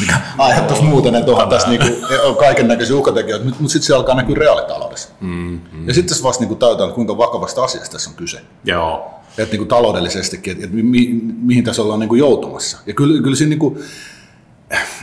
[0.00, 1.86] mikä aiheuttaisi muuten, että onhan tässä niinku,
[2.24, 5.08] on kaiken näköisiä uhkatekijöitä, mutta mut sitten se alkaa näkyä reaalitaloudessa.
[5.20, 5.88] Mm, mm.
[5.88, 8.40] Ja sitten tässä vasta niinku täytään, kuinka vakavasta asiasta tässä on kyse.
[8.64, 9.10] Joo.
[9.38, 12.78] Että niinku taloudellisestikin, että, että mi, mi, mihin tässä ollaan niinku joutumassa.
[12.86, 13.78] Ja kyllä, kyllä siinä niinku,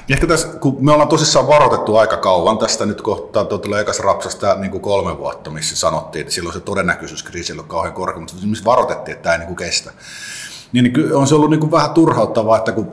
[0.09, 3.99] Ehkä tässä, kun me ollaan tosissaan varoitettu aika kauan tästä nyt kohtaa, tuo tulee ekas
[3.99, 8.19] rapsasta niin kuin kolme vuotta, missä sanottiin, että silloin se todennäköisyys kriisillä on kauhean korkea,
[8.19, 9.91] mutta missä varoitettiin, että tämä ei niin kuin kestä.
[10.71, 12.91] Niin, niin on se ollut niin kuin vähän turhauttavaa, että kun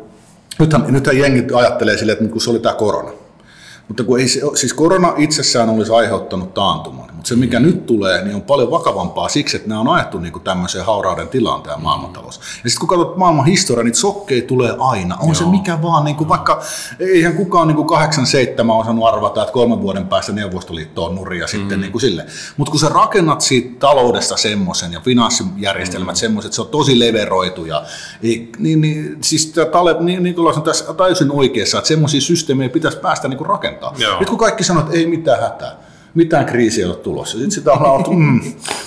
[0.59, 3.11] nythän, nythän jengi ajattelee silleen, että kun se oli tämä korona.
[3.91, 7.67] Mutta kun ei se, siis korona itsessään olisi aiheuttanut taantuman, mutta se mikä mm.
[7.67, 11.29] nyt tulee, niin on paljon vakavampaa siksi, että nämä on ajettu niin kuin tämmöiseen haurauden
[11.29, 12.37] tilaan tämä maailmantalous.
[12.37, 15.17] Ja sitten kun katsot maailman historiaa, niin sokkeja tulee aina.
[15.17, 15.35] On Joo.
[15.35, 16.63] se mikä vaan, niin kuin, vaikka
[16.99, 21.79] eihän kukaan niin kuin 87 osannut arvata, että kolmen vuoden päästä Neuvostoliitto on nuria sitten
[21.79, 21.81] mm.
[21.81, 22.27] niin kuin sille.
[22.57, 26.19] Mutta kun sä rakennat siitä taloudesta semmoisen ja finanssijärjestelmät mm.
[26.19, 27.85] semmoiset, että se on tosi leveroitu ja
[28.23, 32.69] ei, niin, niin, siis tämä Taleb, niin, Nikolaus on tässä täysin oikeassa, että semmoisia systeemejä
[32.69, 33.80] pitäisi päästä niin kuin rakentamaan.
[33.99, 34.21] Joo.
[34.21, 35.73] Nyt kun kaikki sanoo, että ei mitään hätää,
[36.15, 37.33] mitään kriisiä ei ole tulossa.
[37.33, 38.41] Sitten sitä on oltu, mm.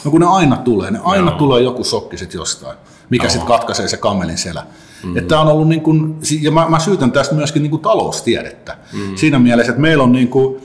[0.05, 1.37] no kun ne aina tulee, ne aina Joo.
[1.37, 2.77] tulee joku sokki sitten jostain,
[3.09, 4.65] mikä sitten katkaisee se kammelin selä.
[5.03, 5.17] Mm.
[5.17, 8.77] Että on ollut niin kuin, ja mä, mä syytän tästä myöskin niin kuin taloustiedettä.
[8.93, 9.15] Mm.
[9.15, 10.61] Siinä mielessä, että meillä on niin kuin,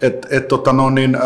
[0.00, 1.22] et, et, tota, no, niin, äh,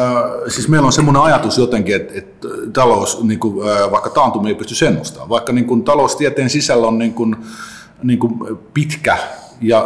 [0.48, 4.54] siis meillä on semmoinen ajatus jotenkin, että et, talous, niin kuin, äh, vaikka taantumia ei
[4.54, 7.36] pysty ennustamaan, vaikka niin kuin, taloustieteen sisällä on niin kuin,
[8.02, 8.34] niin kuin
[8.74, 9.18] pitkä
[9.60, 9.84] ja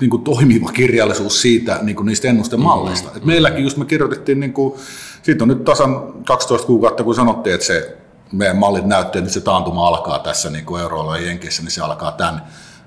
[0.00, 3.08] niin kuin toimiva kirjallisuus siitä, niin kuin niistä ennustemalleista.
[3.08, 3.18] Mm-hmm.
[3.18, 4.74] Et meilläkin just me kirjoitettiin, niin kuin,
[5.22, 7.96] siitä on nyt tasan 12 kuukautta, kun sanottiin, että se
[8.32, 12.12] meidän mallit näyttää, että se taantuma alkaa tässä niin kuin euroalueen jenkeissä, niin se alkaa
[12.12, 12.42] tämän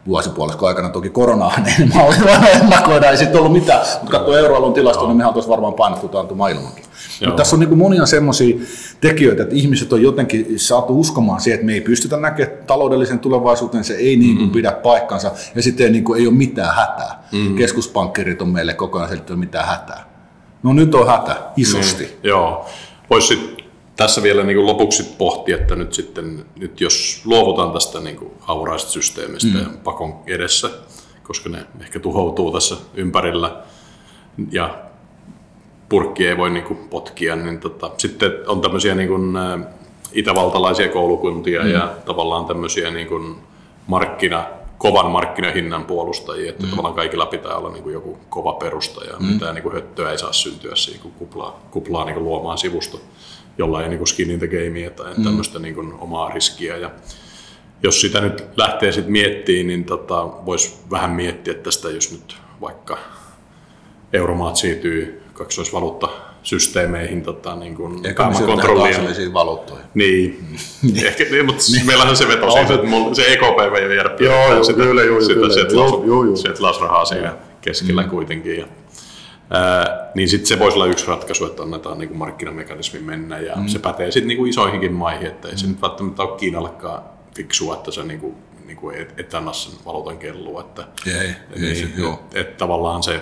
[0.07, 0.89] vuosipuoliskon aikana.
[0.89, 5.17] Toki koronaa, niin mallit vaan ennakoidaan, ei sitten ollut mitään, mutta katsoo euroalueen tilastoa, niin
[5.17, 6.83] mehän tuossa varmaan painettu taantuma ilmankin.
[7.25, 8.55] Mutta tässä on niin kuin monia semmoisia
[9.01, 13.83] tekijöitä, että ihmiset on jotenkin saatu uskomaan siihen, että me ei pystytä näkemään taloudellisen tulevaisuuteen,
[13.83, 14.51] se ei niin kuin mm.
[14.51, 17.23] pidä paikkansa, ja sitten ei, niin kuin, ei ole mitään hätää.
[17.31, 17.55] Mm.
[17.55, 20.09] Keskuspankkirit on meille koko ajan selittänyt mitään hätää.
[20.63, 22.03] No nyt on hätä, isosti.
[22.03, 22.65] Niin, joo.
[23.09, 23.57] Voisi
[23.99, 28.31] tässä vielä niin kuin lopuksi pohtia, että nyt sitten, nyt jos luovutaan tästä niin kuin
[28.39, 29.59] hauraista systeemistä mm.
[29.59, 30.69] ja pakon edessä,
[31.23, 33.55] koska ne ehkä tuhoutuu tässä ympärillä
[34.51, 34.77] ja
[35.89, 39.37] purkki ei voi niin kuin potkia, niin tota, sitten on tämmöisiä niin kuin,
[40.11, 41.69] itävaltalaisia koulukuntia mm.
[41.69, 43.35] ja tavallaan tämmöisiä niin kuin
[43.87, 44.45] markkina
[44.79, 46.69] kovan markkinahinnan puolustajia, että mm.
[46.69, 49.25] tavallaan kaikilla pitää olla niin kuin joku kova perusta ja mm.
[49.25, 53.01] mitään niin kuin höttöä ei saa syntyä siihen, kun kuplaa, kuplaa niin kuin luomaan sivusto,
[53.57, 55.23] jolla ei niin kuin skin in the game tai mm.
[55.23, 56.77] tämmöistä niin kuin omaa riskiä.
[56.77, 56.91] Ja
[57.83, 62.97] jos sitä nyt lähtee sitten miettimään, niin tota, voisi vähän miettiä tästä, jos nyt vaikka
[64.13, 66.09] euromaat siirtyy kaksoisvaluutta
[66.43, 69.33] systeemeihin tota, niin kuin pääomakontrolliin.
[69.33, 69.85] valuuttoihin.
[69.93, 70.45] Niin.
[71.05, 71.85] Ehkä, niin mutta niin.
[71.85, 75.33] meillähän se veto siitä, että se EKP ei jäädä joo, joo, sitä, kyllä, joo, sitä,
[75.33, 76.35] kyllä, sieltä, joo, joo,
[77.05, 78.09] siellä keskellä mm.
[78.09, 78.59] kuitenkin.
[78.59, 78.65] Ja,
[79.49, 83.55] ää, niin sitten se voisi olla yksi ratkaisu, että annetaan niin kuin markkinamekanismi mennä ja
[83.55, 83.67] mm.
[83.67, 85.57] se pätee sitten niin isoihinkin maihin, että ei mm.
[85.57, 87.03] se nyt välttämättä ole Kiinallekaan
[87.35, 88.35] fiksua, että se niin kuin,
[88.65, 90.61] niin kuin et, et anna sen valuutan kellua.
[90.61, 92.13] Että, ei, ei, niin, se, joo.
[92.13, 93.15] Että et tavallaan se,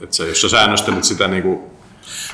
[0.00, 1.75] että se, jos sä säännöstelet sitä niin kuin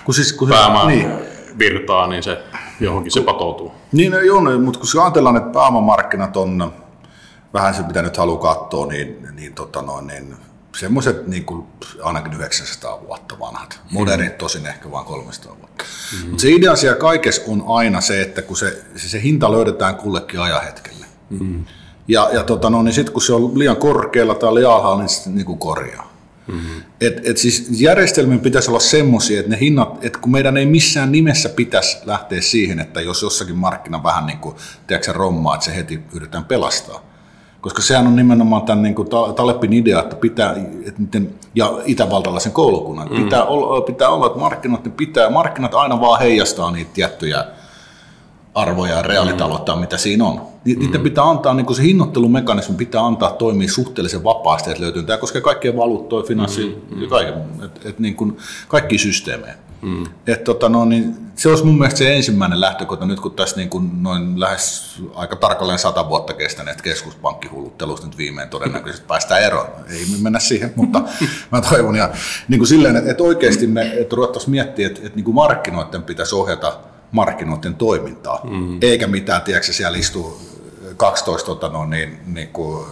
[0.05, 1.12] kun siis, kun pääoman niin.
[1.59, 2.45] virtaa, niin se
[2.81, 3.73] johonkin se patoutuu.
[3.93, 6.73] Niin, no, joo, no, mutta kun ajatellaan, että pääomamarkkinat on
[7.55, 10.37] vähän se, mitä nyt haluaa katsoa, niin, niin, tota noin, niin
[10.77, 11.66] semmoiset niin kuin
[12.03, 13.81] ainakin 900 vuotta vanhat.
[13.91, 15.85] Modernit tosin ehkä vain 300 vuotta.
[15.85, 16.29] Mm-hmm.
[16.29, 19.97] Mutta se idea siellä kaikessa on aina se, että kun se, se, se hinta löydetään
[19.97, 21.07] kullekin ajahetkelle.
[21.31, 21.64] Mm-hmm.
[22.09, 25.09] Ja, ja tota no, niin sitten kun se on liian korkealla tai liian alhaalla, niin
[25.09, 26.11] sitten niin korjaa.
[26.47, 26.82] Mm-hmm.
[27.01, 31.12] Et, et siis järjestelmien pitäisi olla semmoisia, että ne hinnat, että kun meidän ei missään
[31.12, 35.76] nimessä pitäisi lähteä siihen, että jos jossakin markkina vähän niin kuin, tiedätkö, rommaa, että se
[35.76, 37.01] heti yritetään pelastaa.
[37.61, 40.55] Koska sehän on nimenomaan tämän niin kuin Talepin idea, että pitää,
[40.86, 43.24] että miten, ja itävaltalaisen koulukunnan, mm.
[43.24, 47.45] pitää, olla, pitää olla, että markkinat, pitää, markkinat aina vaan heijastaa niitä tiettyjä
[48.55, 49.80] arvoja ja reaalitaloutta, mm.
[49.80, 50.40] mitä siinä on.
[50.64, 51.05] Niiden mm.
[51.05, 55.03] pitää antaa, niin se hinnoittelumekanismi pitää antaa toimia suhteellisen vapaasti, että löytyy.
[55.03, 57.03] Tämä koskee kaikkia valuuttoja, finanssi mm.
[57.03, 57.34] ja kaiken,
[57.64, 58.36] et, et niin kuin
[58.68, 59.55] kaikki systeemejä.
[59.82, 60.07] Mm.
[60.26, 63.68] Et tota, no, niin se olisi mun mielestä se ensimmäinen lähtökohta nyt, kun tässä niin
[63.68, 69.66] kuin noin lähes aika tarkalleen sata vuotta kestäneet keskuspankkihuluttelusta nyt viimein todennäköisesti päästään eroon.
[69.90, 71.03] Ei mennä siihen, mutta
[71.53, 71.96] mä toivon.
[71.96, 72.11] Ja,
[72.48, 76.03] niin kuin silleen, että, että oikeasti me että ruvettaisiin miettiä, että, että niin kuin markkinoiden
[76.03, 76.78] pitäisi ohjata
[77.12, 78.78] markkinoiden toimintaa, mm.
[78.82, 80.40] eikä mitään, tiedätkö, siellä istuu
[80.96, 82.86] 12 tota, no, niin, niin kuin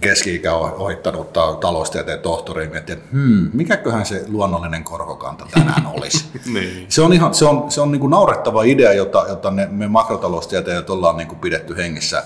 [0.00, 6.24] keski-ikä ohittanut taloustieteen tohtori miettii, että hmm, mikäköhän se luonnollinen korkokanta tänään olisi.
[6.46, 6.86] niin.
[6.88, 9.88] Se on, ihan, se on, se on niin kuin naurettava idea, jota, jota ne, me
[9.88, 12.24] makrotaloustieteilijät ollaan niin kuin pidetty hengissä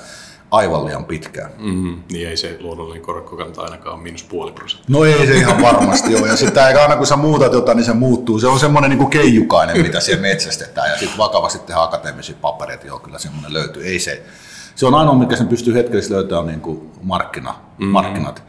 [0.50, 1.50] aivan liian pitkään.
[1.58, 2.02] Mm-hmm.
[2.12, 4.96] Niin ei se luonnollinen korkokanta ainakaan ole miinus puoli prosenttia.
[4.96, 6.28] No ei se ihan varmasti ole.
[6.28, 8.38] Ja sitten aina kun sä muutat jotain, niin se muuttuu.
[8.38, 10.90] Se on semmoinen niin keijukainen, mitä siellä metsästetään.
[10.90, 13.84] Ja sitten vakavasti tehdään akateemisia papereita, joo kyllä semmoinen löytyy.
[13.84, 14.22] Ei se,
[14.74, 17.86] se on ainoa, mikä sen pystyy hetkellisesti löytämään, on niin kuin markkina, mm-hmm.
[17.86, 18.42] markkinat.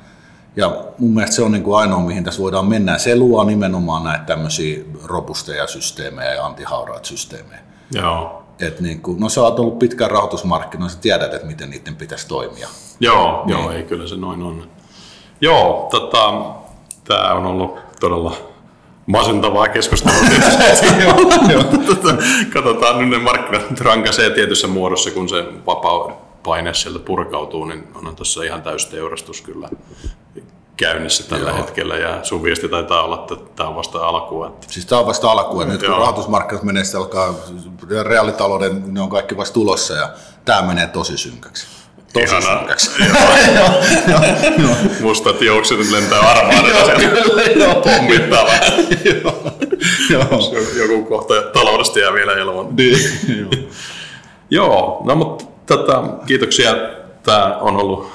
[0.56, 2.97] Ja mun mielestä se on niin kuin ainoa, mihin tässä voidaan mennä.
[2.97, 7.60] Se luo nimenomaan näitä tämmöisiä robusteja systeemejä ja antihauraat systeemejä.
[7.91, 8.41] Joo.
[8.62, 12.68] Et niin kuin, no sä oot ollut pitkään rahoitusmarkkinoissa, tiedät, että miten niiden pitäisi toimia.
[12.99, 13.59] Joo, niin.
[13.59, 14.68] joo ei kyllä se noin on.
[15.41, 16.43] Joo, tota,
[17.03, 18.36] tämä on ollut todella
[19.05, 20.20] masentavaa keskustelua.
[22.53, 26.12] Katsotaan nyt ne markkinat rankaisee tietyssä muodossa, kun se vapaa
[26.43, 29.70] paine sieltä purkautuu, niin on tuossa ihan teurastus kyllä
[30.82, 31.58] käynnissä tällä Joo.
[31.58, 34.48] hetkellä ja sun viesti taitaa olla, että tämä on vasta alkua.
[34.48, 34.68] Että...
[34.70, 35.66] Siis tämä on vasta alkua.
[35.66, 37.36] Nyt kun rahoitusmarkkinat menee, se alkaa
[38.04, 40.10] reaalitalouden, ne on kaikki vasta tulossa ja
[40.46, 41.68] tämä menee tosi synkäksi.
[42.14, 42.58] Tosi Ihanaa.
[42.58, 42.92] synkäksi.
[45.04, 46.20] Mustat joukset lentää
[47.58, 48.46] siellä pommittaa
[50.78, 52.76] Joku kohta taloudesta jää vielä eloon.
[52.76, 53.70] Niin,
[54.50, 57.01] Joo, no mutta tota, kiitoksia.
[57.24, 58.11] Tämä on ollut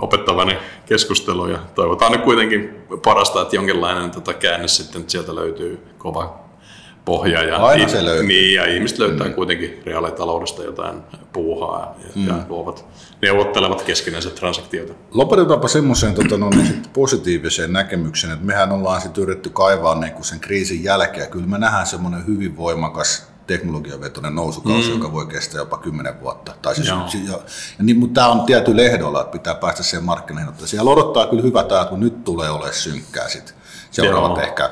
[0.00, 6.40] opettavani keskustelu ja toivotaan nyt kuitenkin parasta, että jonkinlainen tota käänne sitten sieltä löytyy kova
[7.04, 7.42] pohja.
[7.42, 8.26] Ja, Aina se löytyy.
[8.26, 9.34] Niin, ja ihmiset löytää mm.
[9.34, 10.96] kuitenkin reaalitaloudesta jotain
[11.32, 12.28] puuhaa ja, mm.
[12.28, 12.84] ja luovat,
[13.22, 14.92] neuvottelevat keskinäiset transaktioita.
[15.14, 20.40] Lopetetaanpa semmoiseen tota, no, niin positiiviseen näkemykseen, että mehän ollaan sitten yritetty kaivaa niin sen
[20.40, 21.30] kriisin jälkeen.
[21.30, 24.94] Kyllä me nähdään semmoinen hyvin voimakas teknologiavetoinen nousukausi, mm.
[24.94, 26.52] joka voi kestää jopa 10 vuotta.
[26.62, 27.38] Tai siis, ja, ja,
[27.78, 30.52] niin, mutta tämä on tietty lehdolla, että pitää päästä siihen markkinoihin.
[30.64, 33.54] Siellä odottaa kyllä hyvät ajat, mutta nyt tulee olemaan synkkää sitten.
[33.90, 34.46] Seuraavat Joo.
[34.46, 34.70] ehkä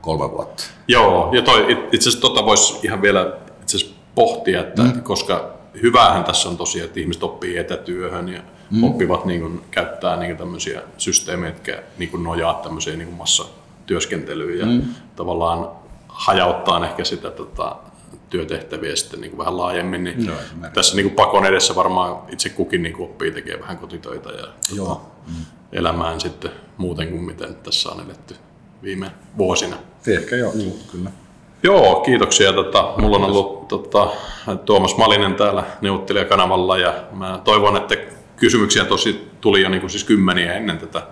[0.00, 0.64] kolme vuotta.
[0.88, 5.02] Joo, ja toi, itse asiassa tota voisi ihan vielä itse asiassa pohtia, että mm.
[5.02, 5.50] koska
[5.82, 8.84] hyvähän tässä on tosiaan, että ihmiset oppii etätyöhön ja mm.
[8.84, 13.18] oppivat niin kuin, käyttää niin kuin, tämmöisiä systeemejä, jotka niin kuin, nojaa tämmöiseen niin kuin
[13.18, 14.94] massatyöskentelyyn ja mm.
[15.16, 15.68] tavallaan
[16.08, 17.76] hajauttaa ehkä sitä tota,
[18.30, 20.04] työtehtäviä sitten niin kuin vähän laajemmin.
[20.04, 20.32] Niin no,
[20.74, 24.46] tässä niin kuin pakon edessä varmaan itse kukin niin kuin oppii tekemään vähän kotitöitä ja
[24.76, 25.44] Tota, mm.
[25.72, 28.34] elämään sitten muuten kuin miten tässä on eletty
[28.82, 29.76] viime vuosina.
[30.06, 30.72] Ehkä joo, mm.
[30.92, 31.10] kyllä.
[31.62, 32.52] Joo, kiitoksia.
[32.52, 34.10] Tota, mulla on ollut tota,
[34.64, 37.96] Tuomas Malinen täällä neuvottelijakanavalla ja mä toivon, että
[38.36, 41.02] kysymyksiä tosi tuli jo niin kuin siis kymmeniä ennen tätä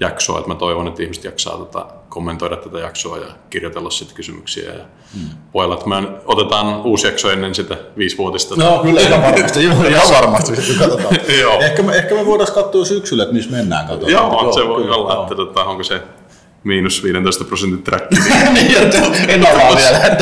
[0.00, 4.72] jaksoa, että mä toivon, että ihmiset jaksaa tota, kommentoida tätä jaksoa ja kirjoitella sitten kysymyksiä.
[4.72, 4.84] Ja
[5.14, 5.28] hmm.
[5.54, 8.54] Voi olla, että me otetaan uusi jakso ennen sitä viisivuotista.
[8.56, 11.16] No kyllä, ihan varmasti, ihan varmasti sitten katsotaan.
[11.40, 11.60] Joo.
[11.60, 13.86] Ehkä, me, ehkä me voidaan katsoa syksyllä, että missä mennään.
[13.86, 14.12] Katsotaan.
[14.12, 16.02] Joo, Joo, se voi kyllä, olla, että tota, onko se
[16.64, 18.10] miinus 15 prosentin track.
[18.54, 18.76] niin,
[19.28, 20.16] en ala vielä.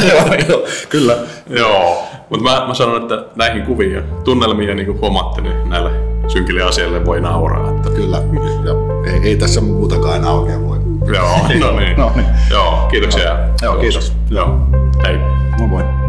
[0.88, 1.16] Kyllä.
[1.50, 6.11] Joo, mutta mä, mä sanon, että näihin kuviin ja tunnelmiin niin kuin huomaatte, niin näille
[6.28, 7.70] synkille asialle voi nauraa.
[7.70, 7.90] Että...
[7.90, 8.16] Kyllä,
[8.64, 10.78] ja ei, ei tässä muutakaan enää oikein voi.
[11.14, 11.96] Joo, no niin.
[11.96, 12.26] no niin.
[12.50, 13.38] Joo, kiitoksia.
[13.62, 14.12] Joo, kiitos.
[14.30, 14.58] Joo,
[15.06, 15.18] hei.
[15.58, 16.01] Moi moi.